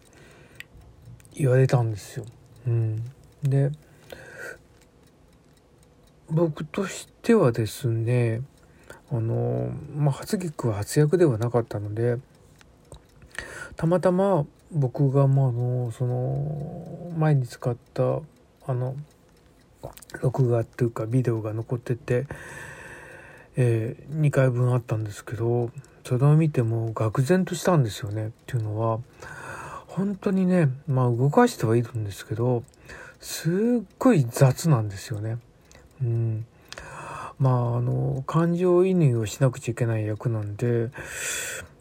[1.33, 2.25] 言われたんですよ。
[2.67, 3.03] うん、
[3.43, 3.71] で
[6.29, 8.41] 僕としてはですね
[9.11, 12.17] あのまあ初菊は初役ではなかったので
[13.75, 18.19] たまたま僕がまあのその前に使った
[18.65, 18.95] あの
[20.21, 22.25] 録画っていうかビデオが残ってて、
[23.55, 25.71] えー、2回分あったんですけど
[26.03, 28.99] それを見ても愕然としたんですよねっていうのは
[29.87, 32.63] 本当にねまあ動かしてはいるんですけど
[33.19, 33.49] す
[33.83, 35.37] っごい雑なんですよね。
[36.01, 36.45] うん、
[37.39, 40.91] まああの感情移入をしなくちゃいけない役なんで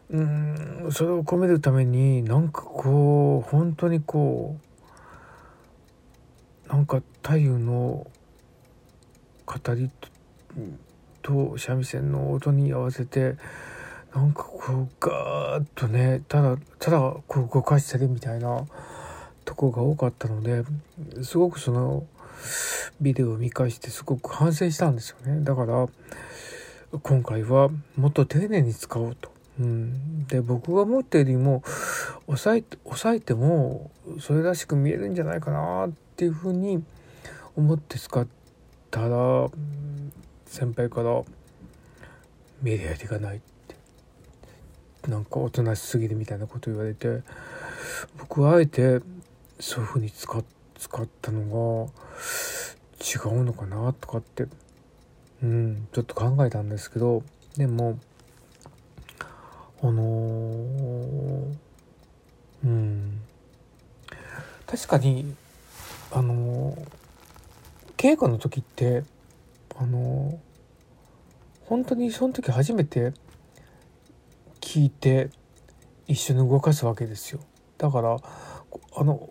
[0.09, 4.66] うんそれを込めるためになんかこう本当にこう
[6.69, 8.07] なんか太夫の
[9.45, 9.89] 語り
[11.21, 13.35] と三味線の音に合わせて
[14.13, 18.65] なんかこうガーッとねただただこう動かしたりみたいな
[19.45, 20.63] とこが多かったので
[21.23, 22.05] すごくその
[22.99, 25.43] ビデオを見返してすごく反省したんですよね。
[25.43, 25.87] だから
[27.01, 29.31] 今回はもっと丁寧に使おうと。
[29.59, 31.63] うん、で僕が思ったよりも
[32.27, 36.83] 抑え抑えてもそれらしく見えるんじゃないかなってっていうふうに
[37.55, 38.25] 思って使っ
[38.89, 39.47] たら
[40.47, 41.23] 先輩から
[42.59, 45.07] 「メディアリがない」って。
[45.07, 47.21] なんかおとなしすぎるみたいなこと言われて
[48.17, 48.99] 僕はあえて
[49.59, 50.43] そういうふうに使
[50.75, 51.91] 使ったのが
[52.99, 54.47] 違うのかなとかって
[55.43, 57.21] うんちょっと考えたんですけど
[57.55, 57.99] でも
[59.83, 61.55] あのー、
[62.65, 63.21] うん
[64.65, 65.35] 確かに
[66.11, 66.77] あの、
[67.97, 69.03] 稽古の時って
[69.77, 70.39] あの、
[71.65, 73.13] 本当にその時初めて
[74.61, 75.29] 聞いて
[76.07, 77.39] 一緒に動かすわけですよ。
[77.77, 78.17] だから
[78.95, 79.29] あの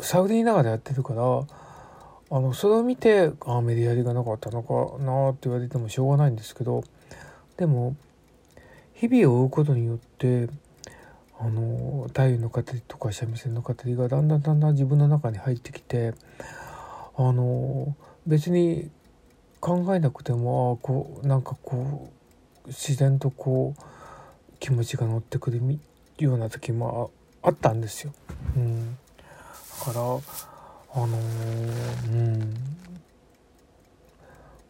[0.00, 6.84] 探りながらやってるからあのそれを見てああメディアリがなかったのかなって言われてもしょうがないんですけど
[7.56, 7.96] でも
[8.94, 10.48] 日々を追うことによって
[11.42, 16.12] あの太陽の語りとか三味線の語りがだんだんだんだん自分の中に入ってきて
[17.16, 18.90] あの別に
[19.58, 22.10] 考えなくてもあこうなんかこ
[22.66, 23.82] う自然とこう
[24.58, 25.60] 気持ちが乗ってくる
[26.18, 27.10] ような時も
[27.42, 28.12] あったんですよ。
[28.56, 28.96] うん、だ
[29.84, 32.54] からあのー、うん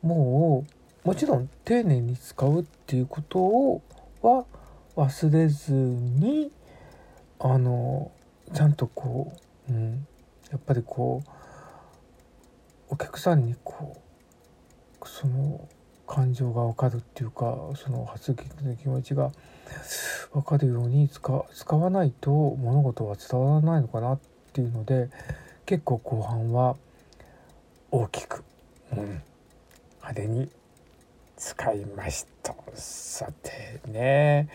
[0.03, 0.65] も
[1.05, 3.83] うもちろん丁寧に使うっていうことを
[4.23, 4.45] は
[4.97, 6.51] 忘れずに
[7.43, 8.13] あの
[8.53, 9.33] ちゃんとこ
[9.69, 10.07] う、うん、
[10.51, 11.31] やっぱりこう
[12.91, 13.97] お客さんにこ
[15.03, 15.67] うその
[16.07, 19.33] 感情が分かるっていうかその発撃の気持ちが
[20.33, 24.21] 分かるように使使わないと物事は伝わらないのかなっ
[24.53, 25.09] ていうので
[25.65, 26.77] 結構後半は
[27.91, 28.45] 大きく、
[28.93, 29.23] うん、
[30.03, 30.51] 派手に
[31.41, 32.55] 使いました。
[32.75, 34.49] さてね。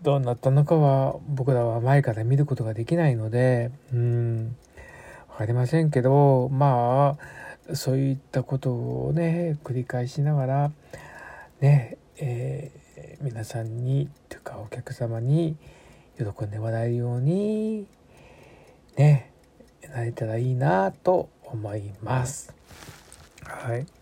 [0.00, 4.56] どうなったのかは僕らは前から見ることができないのでうん。
[5.28, 7.18] 分かりませんけどま
[7.70, 10.72] あそういったことをね繰り返しながら
[11.60, 15.56] ね、えー、皆さんにというかお客様に
[16.16, 17.86] 喜んでもらえるように
[18.96, 19.32] ね
[19.92, 22.54] なれたらいいなと思います。
[23.42, 23.97] はい。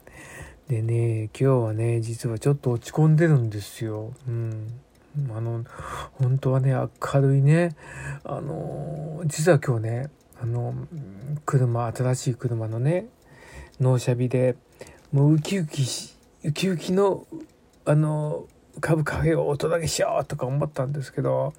[0.69, 4.13] でね今日はね実はちょっと落ち込んでるんですよ。
[4.27, 4.81] うん
[5.35, 5.65] あの
[6.13, 7.75] 本当はね明るいね
[8.25, 10.11] あの実は今日ね
[10.43, 10.75] あの
[11.47, 13.07] 車新しい車のね
[13.81, 14.57] 納車日で
[15.13, 16.15] もうウキウキし
[16.45, 17.27] ウキウキの
[17.85, 18.47] あの
[18.81, 21.55] 株カフェをお届けしようとか思ったんですけど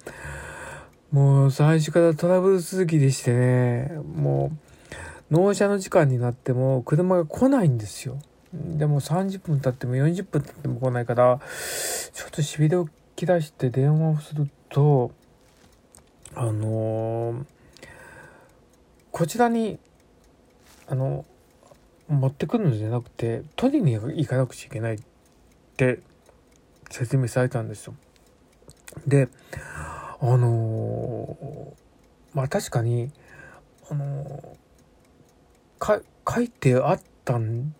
[1.10, 4.52] もう最初からトラブル続きでしてねも
[5.30, 8.18] う納車の時間になっても車が来ないんですよ。
[8.52, 11.40] でも30分経っても40分経っても来ないから
[12.12, 15.10] ちょっとしびれをき出して電話をすると
[16.34, 17.44] あのー、
[19.10, 19.78] こちらに
[20.86, 21.24] あの
[22.08, 24.98] 持ってくるのじゃなくて取りに行かなくちゃいけないっ
[25.76, 26.00] て
[26.90, 27.94] 説明されたんですよ。
[29.06, 29.28] で
[30.20, 31.36] あの
[32.32, 33.10] まあ確かに
[33.90, 34.56] あの
[35.78, 37.74] か書いてあったん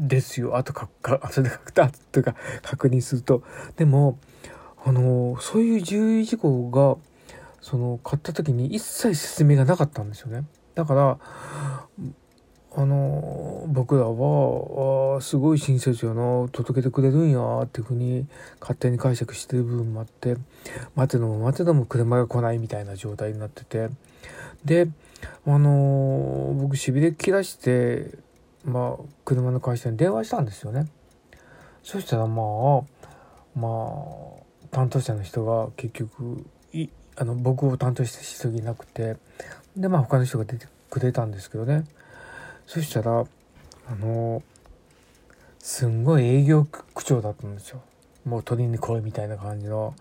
[0.00, 0.56] ですよ。
[0.56, 3.42] 後かか 後で書くととか確認すると。
[3.76, 4.18] でも
[4.84, 6.96] あのそういう注意事項が
[7.60, 10.44] その買った時に一切説明がなかったんですよね。
[10.74, 11.18] だから
[12.72, 18.26] あの僕らはあすごい親切やな届けてくれるんやっていうふうに
[18.60, 20.36] 勝手に解釈してる部分もあって
[20.94, 23.90] 待てども待てども車が来ないみたいな状態になってて。
[24.64, 24.88] で
[25.46, 28.10] あの僕しびれ切らして
[28.64, 30.86] まあ車の会社に電話したんですよね。
[31.82, 32.82] そしたらまあ
[33.58, 33.68] ま
[34.38, 34.40] あ
[34.70, 39.16] 担当者の人が結局いあの僕を担当した人いなくて
[39.76, 41.84] でまあ他の人が出てくれたんですけどね。
[42.66, 44.42] そしたらあの
[45.58, 47.82] すんごい営業口調だったんですよ。
[48.24, 49.94] もう取りに来いみたいな感じの、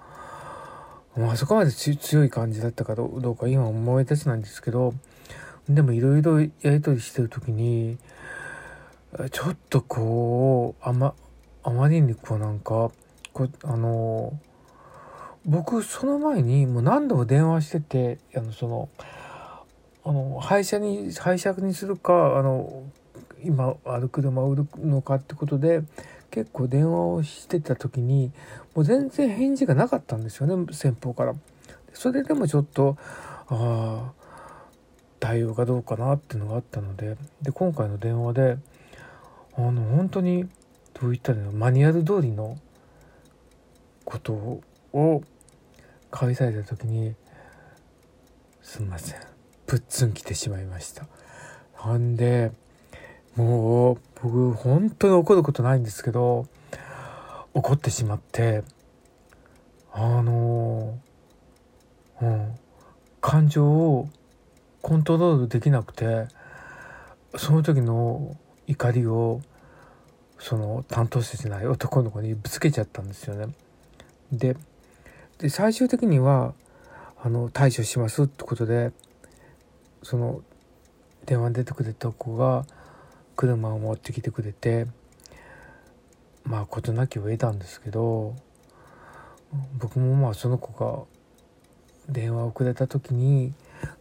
[1.15, 4.93] まあそこまで強い感じだったかどうか今思い出せないんですけど
[5.69, 7.97] でもいろいろやり取りしてる時に
[9.31, 11.13] ちょっとこうあま
[11.63, 12.91] あまりにこうなんか
[13.33, 14.39] こあの
[15.45, 18.89] 僕その前にもう何度も電話しててあのその
[20.03, 22.83] あの廃車に廃車にするかあの
[23.43, 25.81] 今ある車を売るのかってことで
[26.29, 28.31] 結構電話をしてた時に
[28.75, 31.33] もう全然返事がなかったんですよね先方から。
[31.93, 32.97] それでもちょっと
[33.47, 34.13] ああ
[35.19, 38.57] 対応がどうかなっていうのがあったのでで今回の電話で
[39.59, 40.47] あの本当に
[41.01, 42.57] どういったのマニュアル通りの
[44.05, 44.61] こと
[44.93, 45.21] を
[46.11, 47.13] 返された時に
[48.61, 49.19] すみません
[49.67, 51.07] プッツン来てしまいました。
[51.85, 52.51] なんで
[53.35, 56.47] もう僕本当に怒ることないんですけど
[57.53, 58.63] 怒ってしまって
[59.91, 60.97] あの
[62.21, 62.55] うん
[63.19, 64.09] 感情を
[64.81, 66.27] コントロールできなくて
[67.35, 68.37] その時の
[68.67, 69.41] 怒りを
[70.39, 73.53] その担当者じゃない男の子にぶつけちゃったんですよね。
[74.31, 74.55] で
[75.49, 76.53] 最終的には
[77.21, 78.91] あの対処しますってことで
[80.03, 80.41] その
[81.25, 82.65] 電話出てくれた子が
[83.35, 84.87] 車を持ってきてくれて
[86.43, 88.35] まあ事なきを得たんですけど
[89.77, 91.03] 僕もまあその子が
[92.09, 93.53] 電話をくれた時に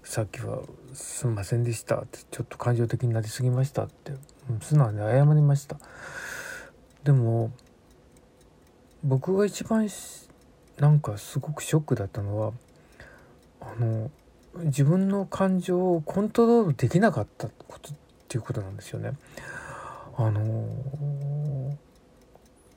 [0.03, 0.62] さっきは
[0.95, 4.12] 「すんませんでした」ってちょっと感情的になりすぎましたって
[4.61, 5.76] 素直に謝りました
[7.05, 7.53] でも
[9.05, 9.88] 僕が一番
[10.78, 12.53] なんかすごくショックだったのは
[13.61, 14.11] あの
[14.64, 17.96] 自分の感情をコントロールできなかったことっ
[18.28, 19.12] ていうことなんですよね。
[20.16, 21.76] あの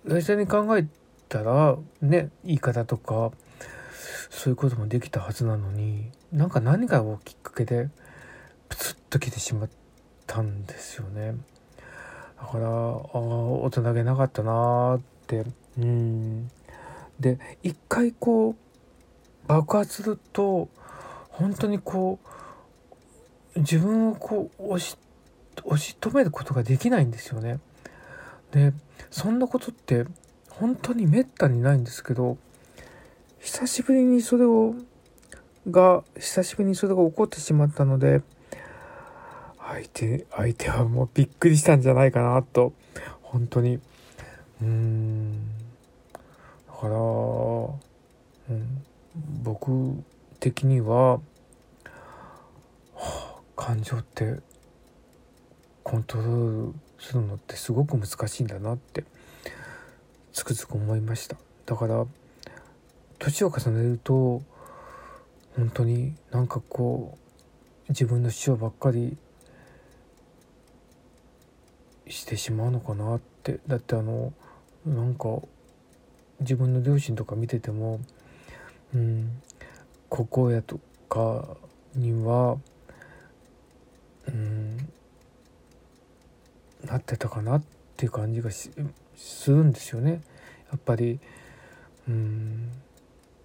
[0.05, 0.85] 冷静に考え
[1.27, 3.31] たらね言い方とか
[4.29, 7.89] そういうこともできたはずなのになんか何かをきっかけで
[8.69, 9.69] プツッと来てしまっ
[10.27, 11.35] たんですよね。
[12.41, 15.45] だからあ大人げなかったなーって
[15.77, 16.49] うん
[17.19, 20.67] で一回こう爆発すると
[21.29, 22.19] 本当にこ
[23.55, 24.97] う自分をこう押し
[25.63, 27.59] 押し止めることができないんですよね。
[28.51, 28.73] で
[29.11, 30.05] そんなことって
[30.49, 32.37] 本当にめったにないんですけど
[33.39, 34.75] 久しぶりにそれを
[35.69, 38.21] が久しぶりにそれが起こってしまったので
[39.73, 42.73] 相手相手はもうびっくりしたんじゃないかなと
[43.21, 43.75] 本当に。
[43.75, 45.47] うーん。
[46.67, 48.83] だから、うん、
[49.43, 50.03] 僕
[50.39, 51.21] 的には、は
[52.95, 54.39] あ、感情って
[55.83, 59.05] コントロールするのってすごく難しいんだなって
[60.33, 61.37] つくづく思いました。
[61.65, 62.05] だから
[63.19, 64.41] 年を重ねると
[65.55, 67.17] 本当になんかこ
[67.87, 69.17] う自分の主張ばっかり
[72.11, 73.59] してしまうのかなって。
[73.67, 74.33] だってあの
[74.85, 75.41] なんか
[76.39, 77.99] 自分の両親とか見てても、
[78.93, 79.41] うん、
[80.09, 81.57] 高校やとか
[81.95, 82.57] には、
[84.27, 84.77] うん、
[86.85, 87.63] なってたかなっ
[87.95, 88.71] ていう感じがす
[89.47, 90.21] るんですよね。
[90.71, 91.19] やっぱり、
[92.07, 92.71] うん、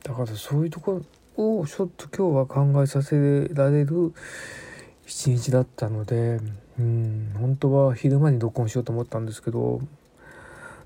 [0.03, 1.03] だからそういうとこ
[1.37, 4.15] ろをちょっと今日は考えさせられる
[5.07, 6.41] 一日だったので、
[6.79, 9.81] うん、本当は昼間に録音しようと思ったんですけど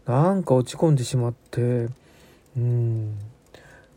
[0.06, 1.88] なんか落ち込んでしまって
[2.56, 3.18] うん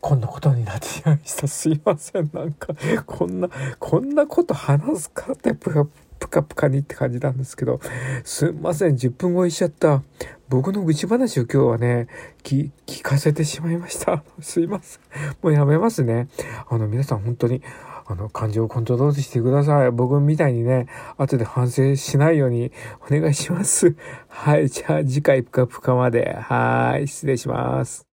[0.00, 2.74] こんなことになってしまいましたすいませんなんか
[3.06, 5.86] こんなこんなこと話すかってプカ
[6.18, 7.80] プカプカにって感じなんですけど
[8.24, 10.02] すいません10分超えしちゃった
[10.48, 12.06] 僕の愚痴話を今日はね、
[12.44, 12.70] 聞
[13.02, 14.22] かせてしまいました。
[14.40, 15.02] すいません。
[15.42, 16.28] もうやめますね。
[16.68, 17.62] あの、皆さん本当に、
[18.06, 19.90] あの、感情をコントロールしてください。
[19.90, 20.86] 僕みたいにね、
[21.16, 23.96] 後で反省しないようにお願いします。
[24.28, 24.68] はい。
[24.68, 26.34] じゃあ次回ぷかぷかまで。
[26.34, 27.08] はい。
[27.08, 28.06] 失礼します。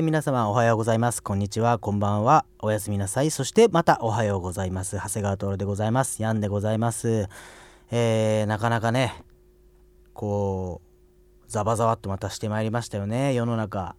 [0.00, 1.22] ー、皆様おはようございます。
[1.22, 1.78] こんにちは。
[1.78, 2.46] こんばんは。
[2.58, 3.30] おやすみなさい。
[3.30, 4.96] そしてまたおはようございます。
[4.96, 6.22] 長谷川徹でございます。
[6.22, 7.28] ヤンでございます。
[7.90, 9.22] えー、なかなかね、
[10.14, 10.80] こ
[11.46, 13.94] う、ざわざわっとまたしてまいりましたよね、世の中。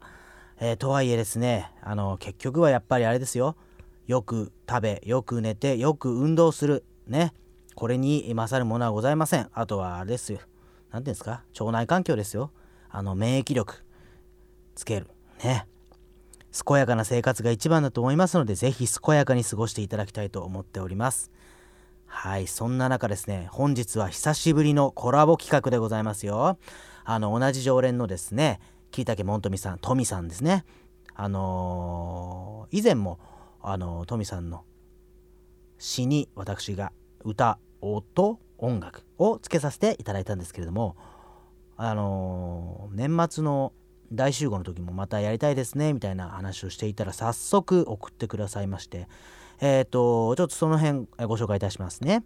[0.60, 3.56] えー、とはいえですね、あの、結局はやっぱりあれですよ。
[4.08, 6.84] よく食べ、よく寝て、よく運動する。
[7.08, 7.34] ね。
[7.76, 9.50] これに勝るものはございません。
[9.54, 10.40] あとはあれですよ。
[10.92, 11.44] 何ていうんですか？
[11.60, 12.52] 腸内環境ですよ。
[12.90, 13.84] あの、免疫力
[14.76, 15.08] つける。
[15.44, 15.68] ね。
[16.52, 21.32] 健やかな生活が一番だと思いますので、ぜひ健やかに過ごしていただきたいと思っております。
[22.06, 26.58] はい、そんな中ですね、本日は久しぶりのコラボ企画でございますよ。
[27.06, 28.60] あの、同じ常連のですね、
[28.92, 30.66] 桐竹門富さん、富さんですね。
[31.16, 33.20] あのー、以前も、
[33.62, 34.66] あのー、富さんの
[35.78, 36.92] 詩に私が
[37.24, 40.98] 歌、音、音楽をつけさせていただいたんですけれども、
[41.78, 43.72] あのー、年末の
[44.12, 49.08] 大集合の時もまたやりたいですねみたいな話をしていたら早速送ってくださいまして。
[49.62, 52.24] えっ、ー、とちょっとその辺ご紹介いたしますね。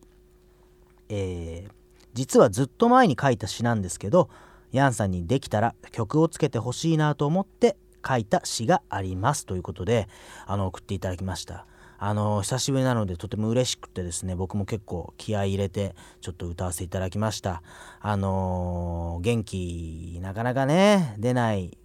[1.09, 1.71] えー、
[2.13, 4.29] 実はずっと前に書いた詩なんですけど
[4.71, 7.77] ヤンさんにできたら曲をつけてほしいなと思って
[8.07, 10.07] 書いた詩がありますということで
[10.47, 11.67] あの送っていただきました。
[11.97, 17.61] あの久しぶりなのでとても嬉しくてですね僕も結構気合い入れてちょっと歌わせていただきました。
[18.01, 21.77] あの元気なかなかね出ない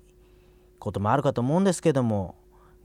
[0.79, 2.37] こともあるかと思うんですけども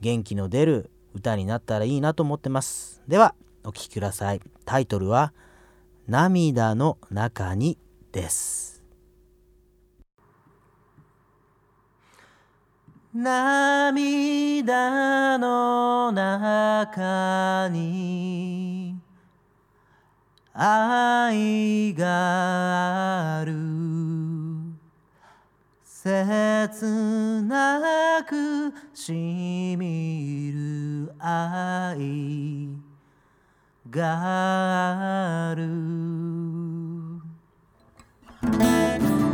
[0.01, 3.01] 元気の出る歌になったらいいなと思ってます。
[3.07, 4.41] ではお聴きください。
[4.65, 5.33] タイトルは
[6.07, 7.77] 「涙の中に」
[8.11, 8.74] です。
[13.17, 18.99] 涙の中に
[20.53, 23.53] 愛がある。
[25.85, 29.13] 切なくし
[29.79, 32.67] みる愛
[33.89, 35.69] がある。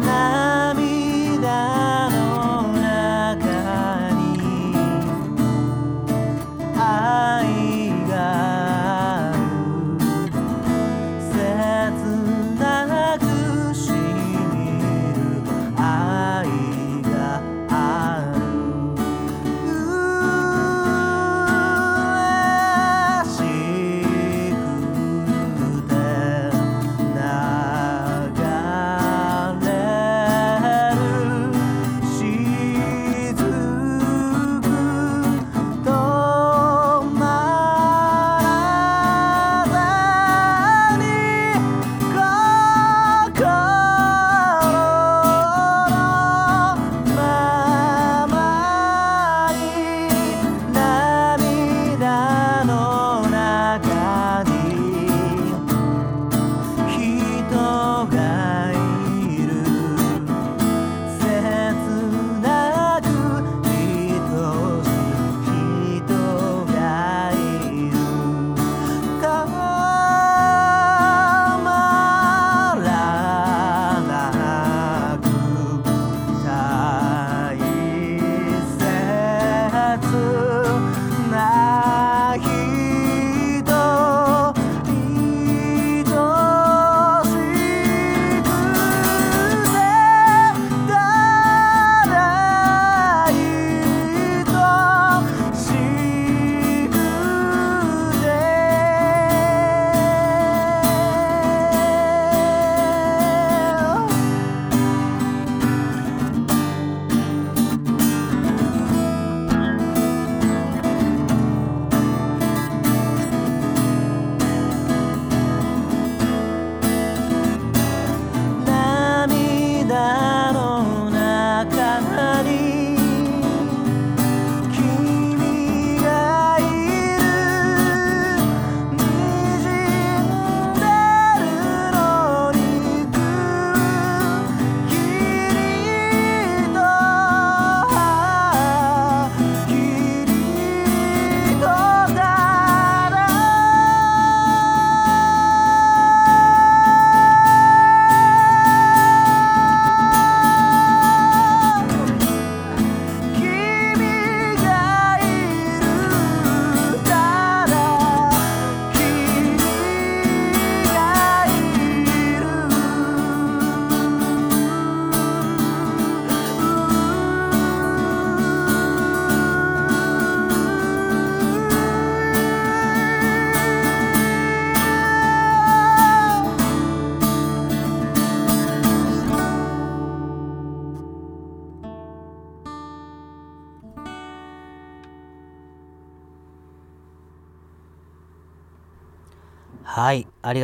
[0.05, 2.20] 涙は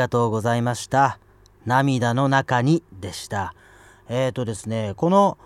[0.08, 1.20] がとうございました。
[1.66, 3.54] 涙の中にでした。
[4.08, 5.38] えーとですね、この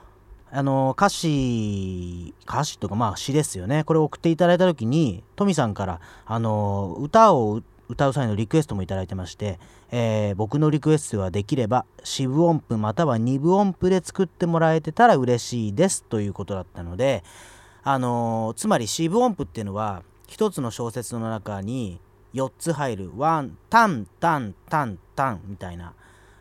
[0.51, 3.83] あの歌詞歌詞とかまあ詩ですよね。
[3.83, 9.57] これを送っていただいた時にトミさんからあの歌を歌う際のリクエストもいただいてまして、
[9.89, 17.23] えー僕のリクエストはできれば四分音符または二分音符で作ってもらえてたら嬉しいですということだったので、
[17.83, 21.99] あのつまり四分音符っていうのは一つの小説の中に
[22.33, 23.11] 4つ入る。
[23.17, 25.93] ワンタンタンタンタンみたいな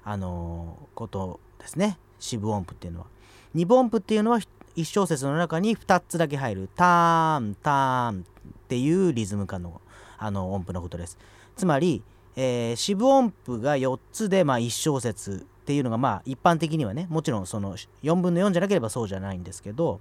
[0.04, 1.98] あのことですね。
[2.18, 3.06] 四分音符っていうのは。
[3.54, 4.40] 二分音符っていうのは
[4.76, 6.68] 1小節の中に2つだけ入る。
[6.74, 9.80] ターンターンっていうリズム感の
[10.18, 11.18] あの音符のことです。
[11.56, 12.02] つまり、
[12.36, 20.00] えー四分音符が4つで、まあ、1小節っていうのがまあ一般的にはねもちろんその4分の4じゃなければそうじゃないんですけど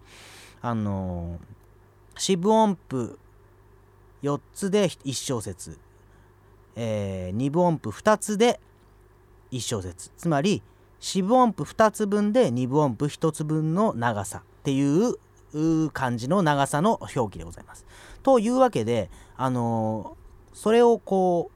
[0.62, 1.40] あの
[2.18, 3.20] 四分音符
[4.24, 5.78] 4つで1小節、
[6.76, 8.60] えー、2分音符2つで
[9.52, 10.12] 1小節。
[10.18, 10.62] つまり
[11.00, 15.16] 四分音符2つ分で2分音符1つ分の長さっていう
[15.92, 17.86] 感じの長さの表記でございます。
[18.24, 20.20] というわけで、あのー
[20.52, 21.52] それをこ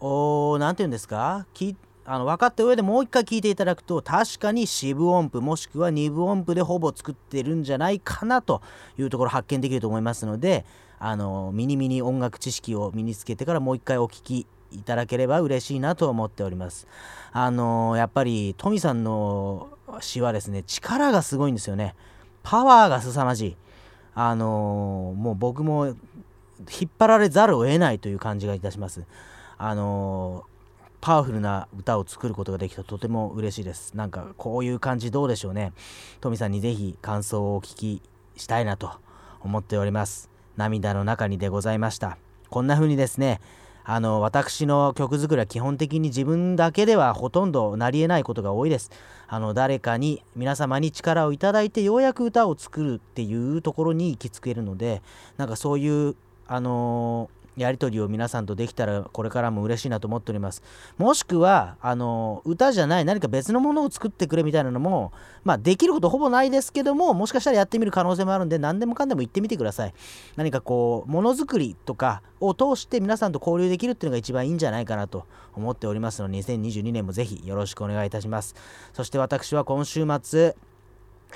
[0.00, 1.46] うおーなんて言うんですか？
[2.04, 8.62] あの分かった上でもう一回聞いていただくと確かに四分音符もしくは二分音符でほぼ作ってるんじゃないかなと
[8.98, 10.64] いうところ発見できると思いますので
[11.00, 16.86] あのミニミニ音楽知識を身につけてからもう一回お聞きいただければ嬉しいなと思っております。
[17.32, 19.70] あのやっぱりトミさんの
[20.00, 21.94] 詩はですね力がすごいんですよね。
[22.42, 23.56] パワーが凄まじい。
[24.14, 25.94] あのもう僕も引
[26.86, 29.04] っ張られざるを得ないという感じがいたします。
[29.56, 30.44] あの
[31.00, 33.96] パワフルな歌を作ることができたとても嬉しいです。
[33.96, 35.72] なんかこういう感じどうでしょうね。
[36.20, 38.02] トミさんにぜひ感想をお聞き
[38.36, 38.92] したいなと
[39.40, 40.29] 思っております。
[40.56, 42.18] 涙の中にでございました。
[42.48, 43.40] こんな風にですね、
[43.84, 48.90] あの私の曲作りは基本的に自分だけではほとんどなりえないことが多いです。
[49.26, 55.02] あの誰かに皆様に力をいただいてようやく歌を作るっていうところに行き着けるので
[55.36, 60.62] なんかそういうあのやり取りを皆さんとできたらこれからも嬉しいなと思っております。
[60.98, 65.12] もしくはあの歌じゃない何か別のものを作ってくれみたいなのも
[65.44, 69.94] まあできることほぼないですけどももしかしたらやってみる可能性もあるんで何でもかんでも言ってみてください。
[70.36, 78.54] 何かこうものづくりとかを通して皆さんと交流できるっていうのが一番いいんじゃないかなと思っておりますので2022年もぜひよろしくお願いいたします。
[78.92, 80.56] そして私は今週末、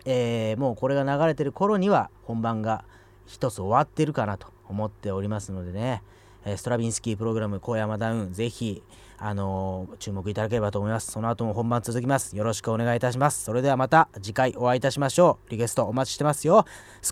[0.04, 2.84] えーもうこれが流れてる頃には本番が
[3.26, 6.02] 一つ終わってるかなと思っておりますのでね、
[6.44, 8.82] えーストラビンスキープログラム小山ダウンぜひ
[9.18, 11.10] あのー注目いただければと思います。
[11.10, 12.36] その後も本番続きます。
[12.36, 13.44] よろしくお願いいたします。
[13.44, 15.50] それではまた次回お会いいたしましょう。
[15.50, 16.64] リクエストお待ちしてますよ。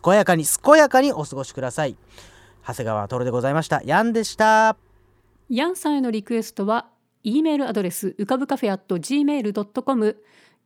[0.02, 1.96] 健やかに健やかにお過ごしください。
[2.66, 3.82] 長谷川徹でございました。
[3.84, 4.76] ヤンでした。
[5.48, 6.88] ヤンさんへのリクエストは
[7.22, 10.16] e メールアドレスうかぶカフェ at gmail.com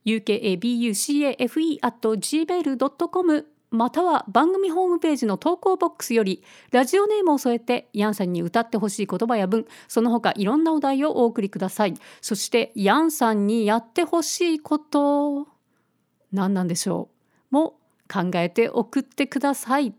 [0.05, 11.95] ukabucafe at gmail.com または番組ホームページの投稿ボックスよりラジオネームを添えてヤンさんに歌ってほしい言葉や文その他いろんなお題をお送りください。
[12.21, 15.47] そしてヤンさんにやってほしいこと
[16.31, 17.09] 何なんでしょ
[17.51, 17.55] う。
[17.55, 17.79] も
[18.11, 19.93] 考えて送ってください。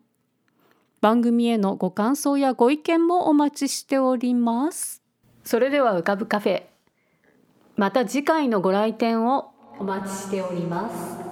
[1.00, 5.02] 番組へのご感想やご意見もお待ちしております。
[5.44, 6.62] それでは浮かぶカフェ
[7.76, 11.27] また次回のご来店をお待ちしております。